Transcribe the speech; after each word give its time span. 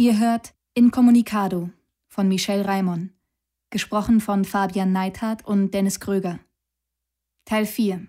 Ihr 0.00 0.20
hört 0.20 0.54
Incommunicado 0.74 1.70
von 2.06 2.28
Michel 2.28 2.62
Raimon, 2.62 3.10
gesprochen 3.70 4.20
von 4.20 4.44
Fabian 4.44 4.92
Neithardt 4.92 5.44
und 5.44 5.72
Dennis 5.72 5.98
Kröger. 5.98 6.38
Teil 7.44 7.66
4 7.66 8.06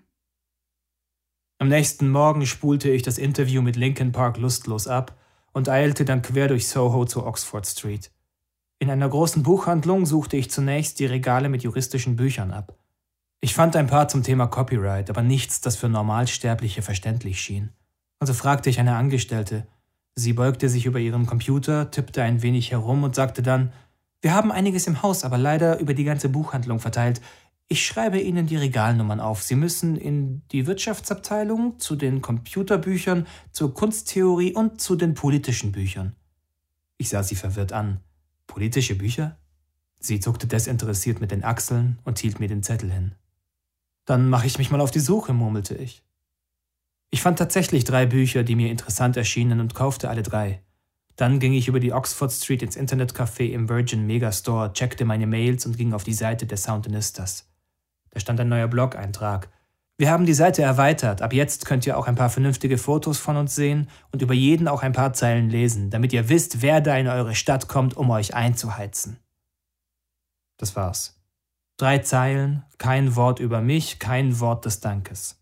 Am 1.58 1.68
nächsten 1.68 2.12
Morgen 2.12 2.46
spulte 2.46 2.92
ich 2.92 3.02
das 3.02 3.18
Interview 3.18 3.64
mit 3.64 3.76
Lincoln 3.76 4.12
Park 4.12 4.38
lustlos 4.38 4.88
ab 4.88 5.20
und 5.52 5.68
eilte 5.68 6.06
dann 6.06 6.22
quer 6.22 6.48
durch 6.48 6.68
Soho 6.68 7.06
zur 7.06 7.26
Oxford 7.26 7.66
Street. 7.66 8.12
In 8.78 8.92
einer 8.92 9.10
großen 9.10 9.42
Buchhandlung 9.42 10.06
suchte 10.06 10.38
ich 10.38 10.52
zunächst 10.52 11.00
die 11.00 11.08
Regale 11.08 11.50
mit 11.50 11.64
juristischen 11.64 12.16
Büchern 12.16 12.52
ab. 12.52 12.78
Ich 13.42 13.56
fand 13.56 13.76
ein 13.76 13.88
paar 13.88 14.08
zum 14.10 14.22
Thema 14.22 14.46
Copyright, 14.46 15.10
aber 15.10 15.24
nichts, 15.24 15.60
das 15.60 15.76
für 15.76 15.90
Normalsterbliche 15.90 16.84
verständlich 16.84 17.42
schien. 17.42 17.72
Also 18.20 18.36
fragte 18.36 18.70
ich 18.70 18.80
eine 18.80 18.96
Angestellte. 18.96 19.66
Sie 20.16 20.34
beugte 20.34 20.70
sich 20.70 20.86
über 20.86 21.00
ihren 21.00 21.26
Computer, 21.26 21.92
tippte 21.92 22.24
ein 22.24 22.42
wenig 22.42 22.72
herum 22.72 23.04
und 23.04 23.16
sagte 23.16 23.42
dann 23.42 23.72
Wir 24.22 24.34
haben 24.34 24.52
einiges 24.52 24.88
im 24.88 25.02
Haus, 25.02 25.24
aber 25.24 25.38
leider 25.38 25.80
über 25.80 25.94
die 25.94 26.04
ganze 26.04 26.30
Buchhandlung 26.30 26.80
verteilt. 26.80 27.22
Ich 27.72 27.86
schreibe 27.86 28.20
Ihnen 28.20 28.48
die 28.48 28.56
Regalnummern 28.56 29.20
auf. 29.20 29.44
Sie 29.44 29.56
müssen 29.56 29.96
in 29.96 30.42
die 30.52 30.66
Wirtschaftsabteilung, 30.66 31.78
zu 31.78 31.96
den 31.96 32.20
Computerbüchern, 32.20 33.28
zur 33.52 33.76
Kunsttheorie 33.76 34.56
und 34.56 34.82
zu 34.82 34.96
den 34.96 35.14
politischen 35.14 35.72
Büchern. 35.72 36.16
Ich 36.98 37.10
sah 37.10 37.22
sie 37.22 37.36
verwirrt 37.36 37.72
an. 37.72 38.00
Politische 38.48 38.96
Bücher? 38.96 39.38
Sie 40.00 40.20
zuckte 40.20 40.48
desinteressiert 40.48 41.22
mit 41.22 41.30
den 41.30 41.44
Achseln 41.44 42.00
und 42.04 42.18
hielt 42.18 42.40
mir 42.40 42.48
den 42.48 42.64
Zettel 42.64 42.92
hin. 42.92 43.14
Dann 44.06 44.30
mache 44.30 44.48
ich 44.48 44.58
mich 44.58 44.72
mal 44.72 44.82
auf 44.82 44.92
die 44.92 45.00
Suche, 45.00 45.34
murmelte 45.34 45.76
ich. 45.76 46.04
Ich 47.12 47.22
fand 47.22 47.40
tatsächlich 47.40 47.84
drei 47.84 48.06
Bücher, 48.06 48.44
die 48.44 48.56
mir 48.56 48.70
interessant 48.70 49.18
erschienen 49.18 49.60
und 49.60 49.74
kaufte 49.74 50.10
alle 50.10 50.24
drei. 50.24 50.62
Dann 51.16 51.40
ging 51.40 51.54
ich 51.54 51.68
über 51.68 51.80
die 51.80 51.92
Oxford 51.92 52.32
Street 52.32 52.62
ins 52.62 52.78
Internetcafé 52.78 53.50
im 53.50 53.68
Virgin 53.68 54.06
Megastore, 54.06 54.72
checkte 54.74 55.06
meine 55.06 55.28
Mails 55.28 55.66
und 55.66 55.78
ging 55.78 55.94
auf 55.94 56.04
die 56.04 56.14
Seite 56.14 56.46
der 56.46 56.58
Soundinistas. 56.58 57.50
Da 58.12 58.20
stand 58.20 58.40
ein 58.40 58.48
neuer 58.50 58.68
Blog-Eintrag. 58.68 59.50
Wir 59.98 60.12
haben 60.12 60.26
die 60.26 60.34
Seite 60.34 60.62
erweitert. 60.62 61.22
Ab 61.22 61.34
jetzt 61.34 61.66
könnt 61.66 61.86
ihr 61.86 61.98
auch 61.98 62.08
ein 62.08 62.16
paar 62.16 62.30
vernünftige 62.30 62.78
Fotos 62.78 63.18
von 63.18 63.36
uns 63.36 63.54
sehen 63.54 63.90
und 64.14 64.22
über 64.22 64.34
jeden 64.34 64.70
auch 64.70 64.82
ein 64.82 64.94
paar 64.94 65.12
Zeilen 65.12 65.50
lesen, 65.50 65.90
damit 65.90 66.14
ihr 66.14 66.30
wisst, 66.30 66.62
wer 66.62 66.80
da 66.80 66.96
in 66.96 67.08
eure 67.08 67.36
Stadt 67.36 67.68
kommt, 67.68 67.98
um 67.98 68.10
euch 68.12 68.34
einzuheizen. 68.34 69.20
Das 70.56 70.76
war's. 70.76 71.22
Drei 71.76 71.98
Zeilen, 72.00 72.64
kein 72.78 73.16
Wort 73.18 73.40
über 73.40 73.62
mich, 73.62 74.00
kein 74.00 74.40
Wort 74.40 74.64
des 74.64 74.80
Dankes. 74.80 75.39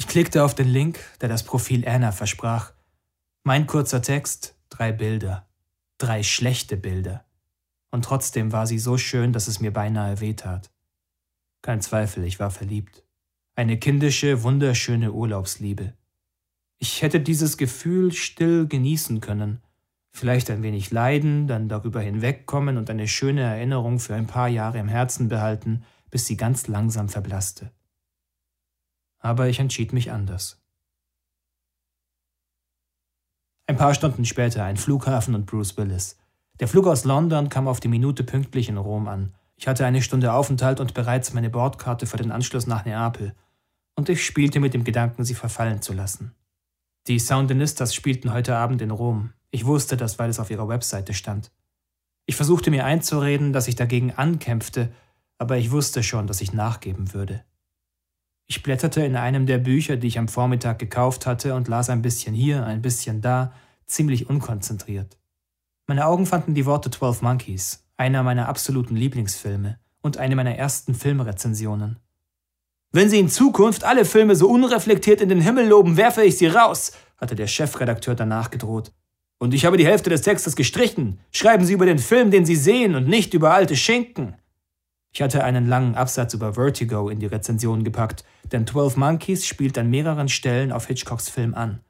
Ich 0.00 0.08
klickte 0.08 0.44
auf 0.44 0.54
den 0.54 0.66
Link, 0.66 0.98
der 1.20 1.28
das 1.28 1.42
Profil 1.42 1.86
Anna 1.86 2.10
versprach. 2.10 2.72
Mein 3.44 3.66
kurzer 3.66 4.00
Text, 4.00 4.56
drei 4.70 4.92
Bilder. 4.92 5.46
Drei 5.98 6.22
schlechte 6.22 6.78
Bilder. 6.78 7.26
Und 7.90 8.06
trotzdem 8.06 8.50
war 8.50 8.66
sie 8.66 8.78
so 8.78 8.96
schön, 8.96 9.34
dass 9.34 9.46
es 9.46 9.60
mir 9.60 9.74
beinahe 9.74 10.22
wehtat. 10.22 10.70
Kein 11.60 11.82
Zweifel, 11.82 12.24
ich 12.24 12.40
war 12.40 12.50
verliebt. 12.50 13.04
Eine 13.56 13.78
kindische, 13.78 14.42
wunderschöne 14.42 15.12
Urlaubsliebe. 15.12 15.92
Ich 16.78 17.02
hätte 17.02 17.20
dieses 17.20 17.58
Gefühl 17.58 18.10
still 18.10 18.66
genießen 18.66 19.20
können, 19.20 19.60
vielleicht 20.12 20.48
ein 20.48 20.62
wenig 20.62 20.90
leiden, 20.90 21.46
dann 21.46 21.68
darüber 21.68 22.00
hinwegkommen 22.00 22.78
und 22.78 22.88
eine 22.88 23.06
schöne 23.06 23.42
Erinnerung 23.42 23.98
für 24.00 24.14
ein 24.14 24.26
paar 24.26 24.48
Jahre 24.48 24.78
im 24.78 24.88
Herzen 24.88 25.28
behalten, 25.28 25.84
bis 26.10 26.24
sie 26.24 26.38
ganz 26.38 26.68
langsam 26.68 27.10
verblasste. 27.10 27.70
Aber 29.20 29.48
ich 29.48 29.60
entschied 29.60 29.92
mich 29.92 30.10
anders. 30.10 30.60
Ein 33.66 33.76
paar 33.76 33.94
Stunden 33.94 34.24
später 34.24 34.64
ein 34.64 34.76
Flughafen 34.76 35.34
und 35.34 35.46
Bruce 35.46 35.76
Willis. 35.76 36.18
Der 36.58 36.66
Flug 36.66 36.86
aus 36.86 37.04
London 37.04 37.48
kam 37.48 37.68
auf 37.68 37.78
die 37.78 37.88
Minute 37.88 38.24
pünktlich 38.24 38.68
in 38.68 38.76
Rom 38.76 39.06
an. 39.06 39.32
Ich 39.56 39.68
hatte 39.68 39.86
eine 39.86 40.02
Stunde 40.02 40.32
Aufenthalt 40.32 40.80
und 40.80 40.92
bereits 40.92 41.32
meine 41.34 41.50
Bordkarte 41.50 42.06
für 42.06 42.16
den 42.16 42.32
Anschluss 42.32 42.66
nach 42.66 42.84
Neapel. 42.84 43.34
Und 43.94 44.08
ich 44.08 44.24
spielte 44.24 44.58
mit 44.58 44.74
dem 44.74 44.84
Gedanken, 44.84 45.24
sie 45.24 45.34
verfallen 45.34 45.82
zu 45.82 45.92
lassen. 45.92 46.34
Die 47.06 47.18
Soundinistas 47.18 47.94
spielten 47.94 48.32
heute 48.32 48.56
Abend 48.56 48.82
in 48.82 48.90
Rom. 48.90 49.32
Ich 49.50 49.66
wusste 49.66 49.96
das, 49.96 50.18
weil 50.18 50.30
es 50.30 50.40
auf 50.40 50.50
ihrer 50.50 50.68
Webseite 50.68 51.14
stand. 51.14 51.52
Ich 52.26 52.36
versuchte 52.36 52.70
mir 52.70 52.84
einzureden, 52.84 53.52
dass 53.52 53.68
ich 53.68 53.76
dagegen 53.76 54.12
ankämpfte, 54.12 54.92
aber 55.38 55.58
ich 55.58 55.70
wusste 55.70 56.02
schon, 56.02 56.26
dass 56.26 56.40
ich 56.40 56.52
nachgeben 56.52 57.14
würde. 57.14 57.44
Ich 58.50 58.64
blätterte 58.64 59.02
in 59.02 59.14
einem 59.14 59.46
der 59.46 59.58
Bücher, 59.58 59.96
die 59.96 60.08
ich 60.08 60.18
am 60.18 60.26
Vormittag 60.26 60.80
gekauft 60.80 61.24
hatte, 61.24 61.54
und 61.54 61.68
las 61.68 61.88
ein 61.88 62.02
bisschen 62.02 62.34
hier, 62.34 62.66
ein 62.66 62.82
bisschen 62.82 63.20
da, 63.20 63.52
ziemlich 63.86 64.28
unkonzentriert. 64.28 65.18
Meine 65.86 66.04
Augen 66.04 66.26
fanden 66.26 66.54
die 66.54 66.66
Worte 66.66 66.90
Twelve 66.90 67.18
Monkeys, 67.22 67.84
einer 67.96 68.24
meiner 68.24 68.48
absoluten 68.48 68.96
Lieblingsfilme 68.96 69.78
und 70.02 70.18
eine 70.18 70.34
meiner 70.34 70.56
ersten 70.56 70.96
Filmrezensionen. 70.96 72.00
Wenn 72.90 73.08
Sie 73.08 73.20
in 73.20 73.28
Zukunft 73.28 73.84
alle 73.84 74.04
Filme 74.04 74.34
so 74.34 74.48
unreflektiert 74.48 75.20
in 75.20 75.28
den 75.28 75.40
Himmel 75.40 75.68
loben, 75.68 75.96
werfe 75.96 76.24
ich 76.24 76.36
Sie 76.36 76.48
raus, 76.48 76.90
hatte 77.18 77.36
der 77.36 77.46
Chefredakteur 77.46 78.16
danach 78.16 78.50
gedroht. 78.50 78.90
Und 79.38 79.54
ich 79.54 79.64
habe 79.64 79.76
die 79.76 79.86
Hälfte 79.86 80.10
des 80.10 80.22
Textes 80.22 80.56
gestrichen. 80.56 81.20
Schreiben 81.30 81.64
Sie 81.64 81.74
über 81.74 81.86
den 81.86 82.00
Film, 82.00 82.32
den 82.32 82.44
Sie 82.44 82.56
sehen, 82.56 82.96
und 82.96 83.06
nicht 83.06 83.32
über 83.32 83.54
alte 83.54 83.76
Schinken. 83.76 84.34
Ich 85.12 85.22
hatte 85.22 85.44
einen 85.44 85.66
langen 85.66 85.94
Absatz 85.94 86.34
über 86.34 86.54
Vertigo 86.54 87.08
in 87.08 87.18
die 87.18 87.26
Rezension 87.26 87.84
gepackt, 87.84 88.24
denn 88.52 88.66
Twelve 88.66 88.98
Monkeys 88.98 89.46
spielt 89.46 89.76
an 89.76 89.90
mehreren 89.90 90.28
Stellen 90.28 90.72
auf 90.72 90.86
Hitchcocks 90.86 91.28
Film 91.28 91.54
an. 91.54 91.80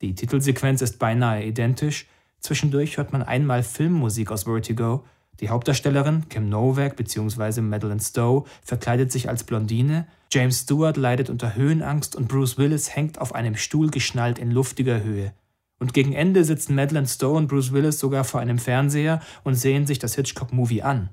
Die 0.00 0.14
Titelsequenz 0.14 0.80
ist 0.80 0.98
beinahe 0.98 1.44
identisch, 1.44 2.06
zwischendurch 2.40 2.96
hört 2.96 3.12
man 3.12 3.22
einmal 3.22 3.62
Filmmusik 3.62 4.30
aus 4.30 4.44
Vertigo 4.44 5.04
die 5.40 5.48
Hauptdarstellerin, 5.48 6.28
Kim 6.28 6.48
Novak 6.48 6.96
bzw. 6.96 7.62
Madeleine 7.62 8.00
Stowe, 8.00 8.44
verkleidet 8.62 9.10
sich 9.10 9.28
als 9.28 9.44
Blondine, 9.44 10.06
James 10.30 10.60
Stewart 10.60 10.96
leidet 10.96 11.30
unter 11.30 11.56
Höhenangst 11.56 12.14
und 12.14 12.28
Bruce 12.28 12.58
Willis 12.58 12.94
hängt 12.94 13.20
auf 13.20 13.34
einem 13.34 13.56
Stuhl 13.56 13.90
geschnallt 13.90 14.38
in 14.38 14.50
luftiger 14.50 15.02
Höhe. 15.02 15.32
Und 15.78 15.94
gegen 15.94 16.12
Ende 16.12 16.44
sitzen 16.44 16.76
Madeleine 16.76 17.08
Stowe 17.08 17.36
und 17.36 17.48
Bruce 17.48 17.72
Willis 17.72 17.98
sogar 17.98 18.24
vor 18.24 18.40
einem 18.40 18.58
Fernseher 18.58 19.20
und 19.42 19.54
sehen 19.56 19.86
sich 19.86 19.98
das 19.98 20.14
Hitchcock-Movie 20.14 20.82
an. 20.82 21.10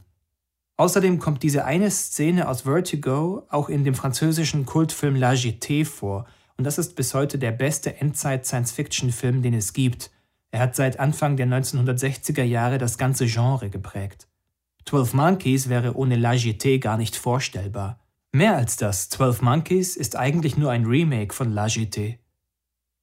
Außerdem 0.80 1.20
kommt 1.20 1.44
diese 1.44 1.66
eine 1.66 1.92
Szene 1.92 2.48
aus 2.48 2.62
Vertigo 2.62 3.44
auch 3.50 3.70
in 3.70 3.84
dem 3.84 3.94
französischen 3.94 4.66
Kultfilm 4.66 5.16
La 5.16 5.34
Jetée 5.34 5.86
vor, 5.86 6.26
und 6.58 6.64
das 6.66 6.78
ist 6.78 6.96
bis 6.96 7.14
heute 7.14 7.38
der 7.38 7.52
beste 7.52 8.02
Endzeit-Science-Fiction-Film, 8.02 9.42
den 9.42 9.54
es 9.54 9.74
gibt– 9.74 10.10
er 10.52 10.62
hat 10.62 10.76
seit 10.76 11.00
Anfang 11.00 11.38
der 11.38 11.48
1960er 11.48 12.44
Jahre 12.44 12.78
das 12.78 12.98
ganze 12.98 13.28
Genre 13.28 13.70
geprägt. 13.70 14.28
Twelve 14.86 15.16
Monkeys 15.16 15.70
wäre 15.70 15.96
ohne 15.96 16.16
La 16.16 16.32
Jetée 16.32 16.80
gar 16.80 16.98
nicht 16.98 17.16
vorstellbar. 17.16 18.00
Mehr 18.32 18.56
als 18.56 18.78
das, 18.78 19.10
Twelve 19.10 19.44
Monkeys 19.44 19.96
ist 19.96 20.16
eigentlich 20.16 20.58
nur 20.58 20.72
ein 20.72 20.86
Remake 20.86 21.34
von 21.34 21.52
La 21.52 21.66
Jetée. 21.66 22.18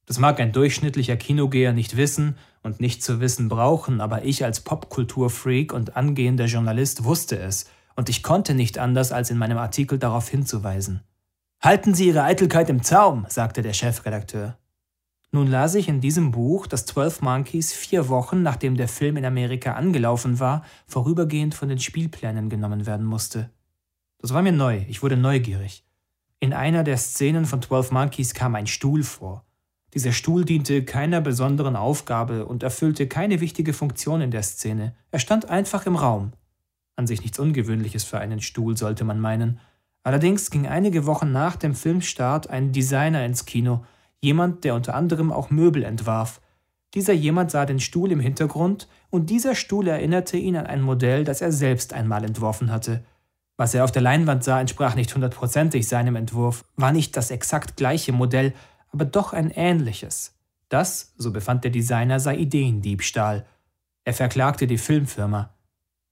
Das 0.07 0.19
mag 0.19 0.39
ein 0.39 0.53
durchschnittlicher 0.53 1.17
Kinogeher 1.17 1.73
nicht 1.73 1.97
wissen 1.97 2.37
und 2.63 2.79
nicht 2.79 3.03
zu 3.03 3.19
wissen 3.19 3.49
brauchen, 3.49 4.01
aber 4.01 4.23
ich 4.23 4.43
als 4.43 4.61
Popkulturfreak 4.61 5.73
und 5.73 5.95
angehender 5.95 6.45
Journalist 6.45 7.03
wusste 7.03 7.37
es, 7.37 7.69
und 7.95 8.09
ich 8.09 8.23
konnte 8.23 8.53
nicht 8.53 8.77
anders, 8.77 9.11
als 9.11 9.29
in 9.29 9.37
meinem 9.37 9.57
Artikel 9.57 9.99
darauf 9.99 10.29
hinzuweisen. 10.29 11.01
Halten 11.59 11.93
Sie 11.93 12.07
Ihre 12.07 12.23
Eitelkeit 12.23 12.69
im 12.69 12.83
Zaum, 12.83 13.25
sagte 13.27 13.61
der 13.61 13.73
Chefredakteur. 13.73 14.57
Nun 15.31 15.47
las 15.47 15.75
ich 15.75 15.89
in 15.89 15.99
diesem 15.99 16.31
Buch, 16.31 16.67
dass 16.67 16.85
Twelve 16.85 17.17
Monkeys 17.21 17.73
vier 17.73 18.07
Wochen 18.07 18.43
nachdem 18.43 18.77
der 18.77 18.87
Film 18.87 19.17
in 19.17 19.25
Amerika 19.25 19.73
angelaufen 19.73 20.39
war, 20.39 20.63
vorübergehend 20.85 21.53
von 21.53 21.67
den 21.67 21.79
Spielplänen 21.79 22.49
genommen 22.49 22.85
werden 22.85 23.05
musste. 23.05 23.49
Das 24.19 24.33
war 24.33 24.41
mir 24.41 24.53
neu, 24.53 24.85
ich 24.87 25.03
wurde 25.03 25.17
neugierig. 25.17 25.83
In 26.39 26.53
einer 26.53 26.83
der 26.83 26.97
Szenen 26.97 27.45
von 27.45 27.59
Twelve 27.59 27.93
Monkeys 27.93 28.33
kam 28.33 28.55
ein 28.55 28.67
Stuhl 28.67 29.03
vor. 29.03 29.43
Dieser 29.97 30.11
Stuhl 30.11 30.45
diente 30.45 30.85
keiner 30.85 31.21
besonderen 31.21 31.75
Aufgabe 31.75 32.45
und 32.45 32.61
erfüllte 32.61 33.07
keine 33.07 33.41
wichtige 33.41 33.73
Funktion 33.73 34.21
in 34.21 34.29
der 34.29 34.43
Szene. 34.43 34.93
Er 35.09 35.17
stand 35.17 35.49
einfach 35.49 35.87
im 35.87 35.95
Raum. 35.95 36.33
An 36.97 37.07
sich 37.07 37.23
nichts 37.23 37.39
Ungewöhnliches 37.39 38.03
für 38.03 38.19
einen 38.19 38.39
Stuhl, 38.39 38.77
sollte 38.77 39.05
man 39.05 39.19
meinen. 39.19 39.59
Allerdings 40.03 40.51
ging 40.51 40.67
einige 40.67 41.07
Wochen 41.07 41.31
nach 41.31 41.55
dem 41.55 41.73
Filmstart 41.73 42.47
ein 42.47 42.71
Designer 42.71 43.25
ins 43.25 43.47
Kino, 43.47 43.85
jemand, 44.21 44.65
der 44.65 44.75
unter 44.75 44.93
anderem 44.93 45.31
auch 45.31 45.49
Möbel 45.49 45.83
entwarf. 45.83 46.41
Dieser 46.93 47.13
jemand 47.13 47.49
sah 47.49 47.65
den 47.65 47.79
Stuhl 47.79 48.11
im 48.11 48.19
Hintergrund, 48.19 48.87
und 49.09 49.31
dieser 49.31 49.55
Stuhl 49.55 49.87
erinnerte 49.87 50.37
ihn 50.37 50.57
an 50.57 50.67
ein 50.67 50.83
Modell, 50.83 51.23
das 51.23 51.41
er 51.41 51.51
selbst 51.51 51.91
einmal 51.91 52.23
entworfen 52.23 52.71
hatte. 52.71 53.03
Was 53.57 53.73
er 53.73 53.83
auf 53.83 53.91
der 53.91 54.03
Leinwand 54.03 54.43
sah, 54.43 54.61
entsprach 54.61 54.93
nicht 54.93 55.15
hundertprozentig 55.15 55.87
seinem 55.87 56.15
Entwurf, 56.15 56.65
war 56.75 56.91
nicht 56.91 57.17
das 57.17 57.31
exakt 57.31 57.77
gleiche 57.77 58.11
Modell, 58.11 58.53
aber 58.89 59.05
doch 59.05 59.33
ein 59.33 59.51
ähnliches. 59.51 60.35
Das, 60.69 61.13
so 61.17 61.31
befand 61.31 61.63
der 61.63 61.71
Designer, 61.71 62.19
sei 62.19 62.37
Ideendiebstahl. 62.37 63.45
Er 64.03 64.13
verklagte 64.13 64.67
die 64.67 64.77
Filmfirma. 64.77 65.53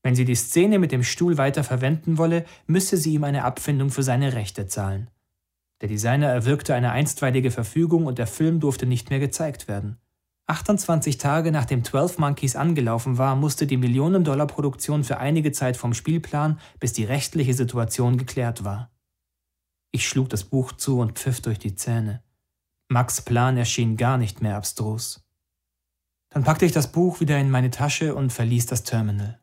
Wenn 0.03 0.15
sie 0.15 0.25
die 0.25 0.35
Szene 0.35 0.79
mit 0.79 0.91
dem 0.91 1.03
Stuhl 1.03 1.37
weiter 1.37 1.63
verwenden 1.63 2.17
wolle, 2.17 2.45
müsse 2.67 2.95
sie 2.97 3.13
ihm 3.13 3.23
eine 3.23 3.43
Abfindung 3.43 3.89
für 3.89 4.03
seine 4.03 4.33
Rechte 4.33 4.67
zahlen. 4.67 5.09
Der 5.81 5.89
Designer 5.89 6.27
erwirkte 6.27 6.73
eine 6.75 6.91
einstweilige 6.91 7.51
Verfügung 7.51 8.05
und 8.05 8.17
der 8.17 8.27
Film 8.27 8.59
durfte 8.59 8.85
nicht 8.85 9.09
mehr 9.09 9.19
gezeigt 9.19 9.67
werden. 9.67 9.97
28 10.47 11.17
Tage 11.17 11.51
nachdem 11.51 11.83
12 11.83 12.19
Monkeys 12.19 12.55
angelaufen 12.55 13.17
war, 13.17 13.35
musste 13.35 13.65
die 13.65 13.77
Millionen-Dollar-Produktion 13.77 15.03
für 15.03 15.17
einige 15.17 15.51
Zeit 15.51 15.75
vom 15.75 15.93
Spielplan, 15.93 16.59
bis 16.79 16.93
die 16.93 17.03
rechtliche 17.03 17.55
Situation 17.55 18.17
geklärt 18.17 18.63
war. 18.63 18.91
Ich 19.91 20.07
schlug 20.07 20.29
das 20.29 20.43
Buch 20.43 20.73
zu 20.73 20.99
und 20.99 21.13
pfiff 21.13 21.41
durch 21.41 21.57
die 21.57 21.73
Zähne. 21.75 22.21
Max' 22.87 23.21
Plan 23.21 23.57
erschien 23.57 23.97
gar 23.97 24.17
nicht 24.17 24.41
mehr 24.41 24.55
abstrus. 24.55 25.27
Dann 26.29 26.43
packte 26.43 26.65
ich 26.65 26.71
das 26.71 26.91
Buch 26.91 27.19
wieder 27.19 27.39
in 27.39 27.49
meine 27.49 27.71
Tasche 27.71 28.13
und 28.13 28.31
verließ 28.31 28.67
das 28.67 28.83
Terminal. 28.83 29.41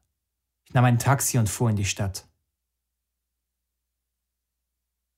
Ich 0.65 0.75
nahm 0.75 0.85
ein 0.85 0.99
Taxi 0.99 1.39
und 1.39 1.49
fuhr 1.49 1.71
in 1.71 1.77
die 1.77 1.85
Stadt. 1.85 2.29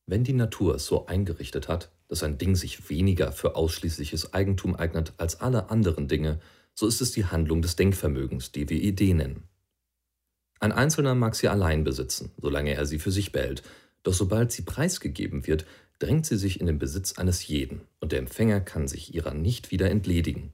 Wenn 0.06 0.25
die 0.25 0.32
Natur 0.32 0.76
es 0.76 0.87
so 0.87 1.06
eingerichtet 1.06 1.69
hat, 1.69 1.91
dass 2.09 2.23
ein 2.23 2.38
Ding 2.38 2.56
sich 2.56 2.91
weniger 2.91 3.32
für 3.32 3.56
ausschließliches 3.56 4.35
Eigentum 4.35 4.75
eignet 4.76 5.15
als 5.17 5.41
alle 5.41 5.71
anderen 5.71 6.09
Dinge, 6.09 6.41
so 6.75 6.87
ist 6.87 7.00
es 7.00 7.12
die 7.12 7.26
Handlung 7.26 7.62
des 7.62 7.76
Denkvermögens, 7.76 8.53
die 8.53 8.69
wir 8.69 8.81
Idee 8.81 9.15
nennen. 9.15 9.49
Ein 10.61 10.73
Einzelner 10.73 11.15
mag 11.15 11.35
sie 11.35 11.49
allein 11.49 11.85
besitzen, 11.85 12.32
solange 12.41 12.75
er 12.75 12.87
sie 12.87 12.99
für 12.99 13.11
sich 13.11 13.32
behält, 13.32 13.62
doch 14.03 14.15
sobald 14.15 14.53
sie 14.53 14.62
preisgegeben 14.62 15.47
wird, 15.47 15.67
drängt 15.99 16.26
sie 16.26 16.37
sich 16.37 16.61
in 16.61 16.67
den 16.67 16.79
Besitz 16.79 17.19
eines 17.19 17.46
jeden, 17.46 17.82
und 18.00 18.12
der 18.12 18.19
Empfänger 18.19 18.61
kann 18.61 18.88
sich 18.88 19.14
ihrer 19.14 19.35
nicht 19.35 19.70
wieder 19.70 19.91
entledigen. 19.91 20.52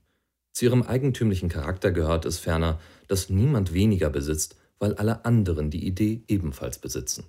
Zu 0.52 0.66
ihrem 0.66 0.82
eigentümlichen 0.82 1.48
Charakter 1.48 1.92
gehört 1.92 2.25
es 2.25 2.38
ferner, 2.38 2.81
dass 3.08 3.31
niemand 3.31 3.72
weniger 3.72 4.10
besitzt, 4.10 4.56
weil 4.78 4.94
alle 4.94 5.25
anderen 5.25 5.70
die 5.70 5.87
Idee 5.87 6.22
ebenfalls 6.26 6.78
besitzen. 6.78 7.25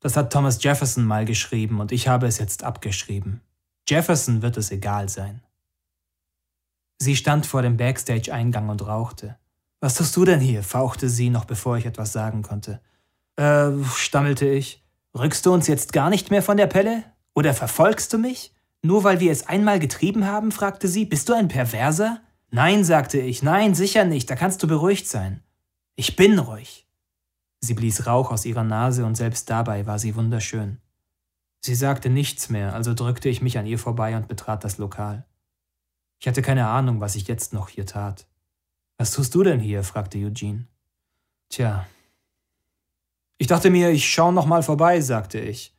Das 0.00 0.16
hat 0.16 0.32
Thomas 0.32 0.62
Jefferson 0.62 1.04
mal 1.04 1.24
geschrieben 1.24 1.80
und 1.80 1.92
ich 1.92 2.08
habe 2.08 2.26
es 2.26 2.38
jetzt 2.38 2.62
abgeschrieben. 2.62 3.40
Jefferson 3.88 4.42
wird 4.42 4.56
es 4.56 4.70
egal 4.70 5.08
sein. 5.08 5.42
Sie 7.00 7.16
stand 7.16 7.46
vor 7.46 7.62
dem 7.62 7.76
Backstage-Eingang 7.76 8.68
und 8.68 8.86
rauchte. 8.86 9.38
Was 9.80 9.94
tust 9.94 10.16
du 10.16 10.24
denn 10.24 10.40
hier? 10.40 10.62
fauchte 10.62 11.08
sie, 11.08 11.30
noch 11.30 11.44
bevor 11.44 11.78
ich 11.78 11.86
etwas 11.86 12.12
sagen 12.12 12.42
konnte. 12.42 12.80
Äh, 13.38 13.84
stammelte 13.94 14.48
ich. 14.48 14.84
Rückst 15.16 15.46
du 15.46 15.52
uns 15.52 15.68
jetzt 15.68 15.92
gar 15.92 16.10
nicht 16.10 16.30
mehr 16.30 16.42
von 16.42 16.56
der 16.56 16.66
Pelle? 16.66 17.04
Oder 17.34 17.54
verfolgst 17.54 18.12
du 18.12 18.18
mich? 18.18 18.52
Nur 18.82 19.04
weil 19.04 19.20
wir 19.20 19.30
es 19.30 19.46
einmal 19.46 19.78
getrieben 19.78 20.26
haben? 20.26 20.50
fragte 20.50 20.88
sie. 20.88 21.04
Bist 21.04 21.28
du 21.28 21.34
ein 21.34 21.46
Perverser? 21.46 22.20
Nein, 22.50 22.82
sagte 22.82 23.20
ich. 23.20 23.44
Nein, 23.44 23.76
sicher 23.76 24.04
nicht. 24.04 24.28
Da 24.28 24.34
kannst 24.34 24.62
du 24.62 24.66
beruhigt 24.66 25.06
sein. 25.06 25.42
Ich 25.94 26.16
bin 26.16 26.38
ruhig. 26.38 26.88
Sie 27.60 27.74
blies 27.74 28.06
Rauch 28.06 28.32
aus 28.32 28.44
ihrer 28.44 28.64
Nase 28.64 29.04
und 29.04 29.16
selbst 29.16 29.48
dabei 29.50 29.86
war 29.86 30.00
sie 30.00 30.16
wunderschön. 30.16 30.78
Sie 31.60 31.74
sagte 31.74 32.10
nichts 32.10 32.48
mehr, 32.50 32.74
also 32.74 32.94
drückte 32.94 33.28
ich 33.28 33.42
mich 33.42 33.58
an 33.58 33.66
ihr 33.66 33.78
vorbei 33.78 34.16
und 34.16 34.28
betrat 34.28 34.64
das 34.64 34.78
Lokal. 34.78 35.26
Ich 36.20 36.26
hatte 36.26 36.42
keine 36.42 36.66
Ahnung, 36.66 37.00
was 37.00 37.14
ich 37.14 37.28
jetzt 37.28 37.52
noch 37.52 37.68
hier 37.68 37.86
tat. 37.86 38.26
Was 38.96 39.12
tust 39.12 39.34
du 39.34 39.44
denn 39.44 39.60
hier? 39.60 39.84
fragte 39.84 40.18
Eugene. 40.18 40.66
Tja. 41.50 41.86
Ich 43.38 43.46
dachte 43.46 43.70
mir, 43.70 43.90
ich 43.90 44.08
schau 44.08 44.32
noch 44.32 44.46
mal 44.46 44.62
vorbei, 44.62 45.00
sagte 45.00 45.38
ich. 45.38 45.74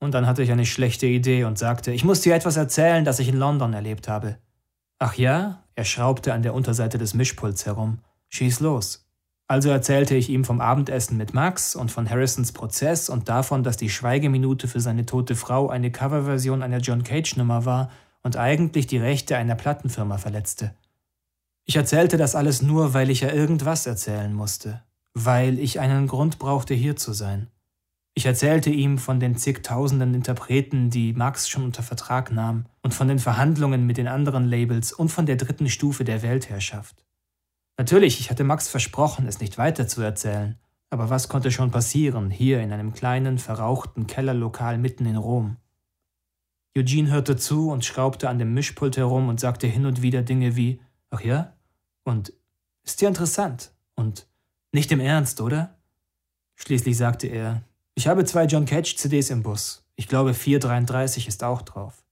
Und 0.00 0.12
dann 0.12 0.26
hatte 0.26 0.42
ich 0.42 0.52
eine 0.52 0.66
schlechte 0.66 1.06
Idee 1.06 1.44
und 1.44 1.58
sagte, 1.58 1.92
ich 1.92 2.04
muss 2.04 2.20
dir 2.20 2.34
etwas 2.34 2.56
erzählen, 2.56 3.04
das 3.04 3.18
ich 3.18 3.28
in 3.28 3.36
London 3.36 3.72
erlebt 3.72 4.08
habe. 4.08 4.38
Ach 4.98 5.14
ja? 5.14 5.64
Er 5.74 5.84
schraubte 5.84 6.34
an 6.34 6.42
der 6.42 6.54
Unterseite 6.54 6.98
des 6.98 7.14
Mischpults 7.14 7.64
herum. 7.64 7.98
Schieß 8.28 8.60
los. 8.60 9.06
Also 9.48 9.70
erzählte 9.70 10.14
ich 10.14 10.28
ihm 10.28 10.44
vom 10.44 10.60
Abendessen 10.60 11.16
mit 11.16 11.34
Max 11.34 11.74
und 11.74 11.90
von 11.90 12.08
Harrisons 12.08 12.52
Prozess 12.52 13.08
und 13.08 13.28
davon, 13.28 13.64
dass 13.64 13.76
die 13.76 13.90
Schweigeminute 13.90 14.68
für 14.68 14.78
seine 14.78 15.06
tote 15.06 15.34
Frau 15.34 15.68
eine 15.68 15.90
Coverversion 15.90 16.62
einer 16.62 16.78
John 16.78 17.02
Cage-Nummer 17.02 17.64
war 17.64 17.90
und 18.22 18.36
eigentlich 18.36 18.86
die 18.86 18.98
Rechte 18.98 19.36
einer 19.36 19.56
Plattenfirma 19.56 20.18
verletzte. 20.18 20.74
Ich 21.64 21.76
erzählte 21.76 22.16
das 22.16 22.34
alles 22.34 22.62
nur, 22.62 22.94
weil 22.94 23.10
ich 23.10 23.22
ja 23.22 23.32
irgendwas 23.32 23.86
erzählen 23.86 24.32
musste, 24.32 24.82
weil 25.14 25.58
ich 25.58 25.80
einen 25.80 26.06
Grund 26.06 26.38
brauchte, 26.38 26.74
hier 26.74 26.96
zu 26.96 27.12
sein. 27.12 27.48
Ich 28.14 28.26
erzählte 28.26 28.70
ihm 28.70 28.98
von 28.98 29.20
den 29.20 29.36
zigtausenden 29.36 30.14
Interpreten, 30.14 30.90
die 30.90 31.12
Max 31.12 31.48
schon 31.48 31.64
unter 31.64 31.82
Vertrag 31.82 32.32
nahm, 32.32 32.66
und 32.82 32.92
von 32.92 33.08
den 33.08 33.18
Verhandlungen 33.18 33.86
mit 33.86 33.96
den 33.96 34.08
anderen 34.08 34.44
Labels 34.46 34.92
und 34.92 35.10
von 35.10 35.26
der 35.26 35.36
dritten 35.36 35.68
Stufe 35.68 36.04
der 36.04 36.22
Weltherrschaft. 36.22 37.04
Natürlich, 37.78 38.20
ich 38.20 38.30
hatte 38.30 38.44
Max 38.44 38.68
versprochen, 38.68 39.26
es 39.26 39.40
nicht 39.40 39.56
weiter 39.56 39.86
zu 39.86 40.02
erzählen. 40.02 40.58
Aber 40.90 41.08
was 41.08 41.28
konnte 41.28 41.52
schon 41.52 41.70
passieren, 41.70 42.30
hier 42.30 42.60
in 42.60 42.72
einem 42.72 42.92
kleinen, 42.92 43.38
verrauchten 43.38 44.06
Kellerlokal 44.08 44.76
mitten 44.76 45.06
in 45.06 45.16
Rom? 45.16 45.56
Eugene 46.76 47.10
hörte 47.10 47.36
zu 47.36 47.70
und 47.70 47.84
schraubte 47.84 48.28
an 48.28 48.38
dem 48.38 48.54
Mischpult 48.54 48.96
herum 48.96 49.28
und 49.28 49.40
sagte 49.40 49.66
hin 49.66 49.86
und 49.86 50.02
wieder 50.02 50.22
Dinge 50.22 50.56
wie, 50.56 50.80
ach 51.10 51.20
ja? 51.20 51.54
Und 52.04 52.32
ist 52.84 53.00
ja 53.00 53.08
interessant. 53.08 53.72
Und 53.94 54.26
nicht 54.72 54.92
im 54.92 55.00
Ernst, 55.00 55.40
oder? 55.40 55.76
Schließlich 56.56 56.96
sagte 56.96 57.26
er, 57.26 57.62
ich 57.94 58.06
habe 58.06 58.24
zwei 58.24 58.44
John 58.44 58.66
Cage 58.66 58.96
CDs 58.96 59.30
im 59.30 59.42
Bus. 59.42 59.84
Ich 59.96 60.08
glaube 60.08 60.34
433 60.34 61.28
ist 61.28 61.42
auch 61.42 61.62
drauf. 61.62 62.04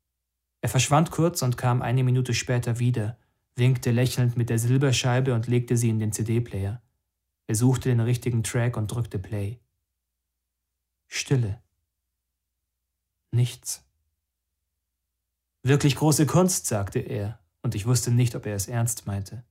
Er 0.61 0.69
verschwand 0.69 1.11
kurz 1.11 1.43
und 1.43 1.57
kam 1.57 1.83
eine 1.83 2.03
Minute 2.03 2.35
später 2.35 2.79
wieder, 2.79 3.17
winkte 3.55 3.91
lächelnd 3.91 4.37
mit 4.37 4.51
der 4.51 4.59
Silberscheibe 4.59 5.35
und 5.35 5.47
legte 5.47 5.77
sie 5.77 5.89
in 5.89 5.99
den 5.99 6.13
CD-Player. 6.13 6.83
Er 7.47 7.55
suchte 7.55 7.89
den 7.89 8.01
richtigen 8.01 8.43
Track 8.43 8.77
und 8.77 8.89
drückte 8.89 9.19
Play. 9.19 9.61
Stille. 11.07 11.63
Nichts. 13.31 13.85
Wirklich 15.63 15.97
große 15.97 16.27
Kunst, 16.27 16.67
sagte 16.67 16.99
er, 16.99 17.39
und 17.63 17.75
ich 17.75 17.87
wusste 17.87 18.11
nicht, 18.11 18.35
ob 18.35 18.47
er 18.47 18.55
es 18.55 18.69
ernst 18.69 19.07
meinte. 19.07 19.45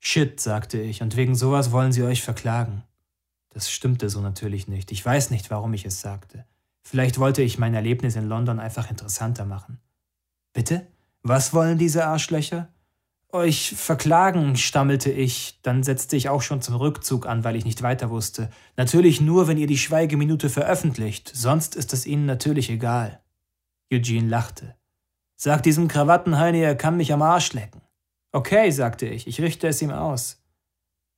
Shit, 0.00 0.40
sagte 0.40 0.80
ich, 0.80 1.02
und 1.02 1.16
wegen 1.16 1.34
sowas 1.34 1.72
wollen 1.72 1.92
sie 1.92 2.02
euch 2.02 2.22
verklagen. 2.22 2.84
Das 3.50 3.70
stimmte 3.70 4.08
so 4.08 4.20
natürlich 4.20 4.68
nicht. 4.68 4.92
Ich 4.92 5.04
weiß 5.04 5.30
nicht, 5.30 5.50
warum 5.50 5.74
ich 5.74 5.84
es 5.84 6.00
sagte. 6.00 6.44
Vielleicht 6.82 7.18
wollte 7.18 7.42
ich 7.42 7.58
mein 7.58 7.74
Erlebnis 7.74 8.16
in 8.16 8.28
London 8.28 8.60
einfach 8.60 8.90
interessanter 8.90 9.44
machen. 9.44 9.80
Bitte? 10.52 10.86
Was 11.22 11.52
wollen 11.52 11.78
diese 11.78 12.06
Arschlöcher? 12.06 12.68
Euch 13.30 13.74
verklagen, 13.76 14.56
stammelte 14.56 15.10
ich, 15.10 15.58
dann 15.62 15.82
setzte 15.82 16.16
ich 16.16 16.30
auch 16.30 16.40
schon 16.40 16.62
zum 16.62 16.76
Rückzug 16.76 17.26
an, 17.26 17.44
weil 17.44 17.56
ich 17.56 17.66
nicht 17.66 17.82
weiter 17.82 18.08
wusste. 18.08 18.48
Natürlich 18.76 19.20
nur, 19.20 19.48
wenn 19.48 19.58
ihr 19.58 19.66
die 19.66 19.76
Schweigeminute 19.76 20.48
veröffentlicht, 20.48 21.30
sonst 21.34 21.76
ist 21.76 21.92
es 21.92 22.06
ihnen 22.06 22.24
natürlich 22.24 22.70
egal. 22.70 23.20
Eugene 23.92 24.28
lachte. 24.28 24.76
Sag 25.36 25.62
diesem 25.62 25.88
Krawattenheini, 25.88 26.60
er 26.60 26.74
kann 26.74 26.96
mich 26.96 27.12
am 27.12 27.20
Arsch 27.20 27.52
lecken. 27.52 27.82
Okay, 28.32 28.70
sagte 28.70 29.06
ich, 29.06 29.26
ich 29.26 29.40
richte 29.40 29.68
es 29.68 29.80
ihm 29.80 29.90
aus. 29.90 30.42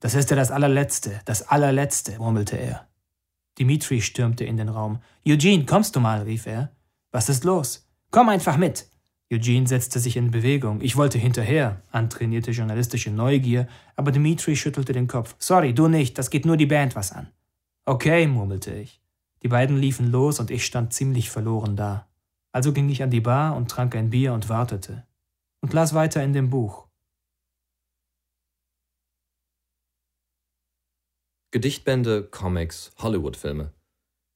Das 0.00 0.14
ist 0.14 0.30
ja 0.30 0.36
das 0.36 0.50
allerletzte, 0.50 1.20
das 1.24 1.48
allerletzte, 1.48 2.18
murmelte 2.18 2.56
er. 2.56 2.88
Dimitri 3.58 4.00
stürmte 4.00 4.44
in 4.44 4.56
den 4.56 4.68
Raum. 4.68 5.00
Eugene, 5.26 5.66
kommst 5.66 5.94
du 5.96 6.00
mal, 6.00 6.22
rief 6.22 6.46
er. 6.46 6.70
Was 7.12 7.28
ist 7.28 7.44
los? 7.44 7.88
Komm 8.10 8.28
einfach 8.28 8.56
mit. 8.56 8.88
Eugene 9.32 9.66
setzte 9.66 10.00
sich 10.00 10.16
in 10.16 10.30
Bewegung. 10.30 10.80
Ich 10.80 10.96
wollte 10.96 11.18
hinterher, 11.18 11.82
antrainierte 11.92 12.50
journalistische 12.50 13.10
Neugier, 13.10 13.68
aber 13.96 14.10
Dimitri 14.10 14.56
schüttelte 14.56 14.92
den 14.92 15.06
Kopf. 15.06 15.36
Sorry, 15.38 15.74
du 15.74 15.88
nicht, 15.88 16.18
das 16.18 16.30
geht 16.30 16.46
nur 16.46 16.56
die 16.56 16.66
Band 16.66 16.96
was 16.96 17.12
an. 17.12 17.28
Okay, 17.84 18.26
murmelte 18.26 18.72
ich. 18.72 19.00
Die 19.42 19.48
beiden 19.48 19.76
liefen 19.76 20.10
los 20.10 20.40
und 20.40 20.50
ich 20.50 20.66
stand 20.66 20.92
ziemlich 20.92 21.30
verloren 21.30 21.76
da. 21.76 22.08
Also 22.52 22.72
ging 22.72 22.88
ich 22.88 23.02
an 23.02 23.10
die 23.10 23.20
Bar 23.20 23.56
und 23.56 23.70
trank 23.70 23.94
ein 23.94 24.10
Bier 24.10 24.32
und 24.32 24.48
wartete. 24.48 25.06
Und 25.60 25.72
las 25.72 25.94
weiter 25.94 26.22
in 26.24 26.32
dem 26.32 26.50
Buch. 26.50 26.89
Gedichtbände, 31.52 32.22
Comics, 32.22 32.92
Hollywood-Filme. 32.98 33.72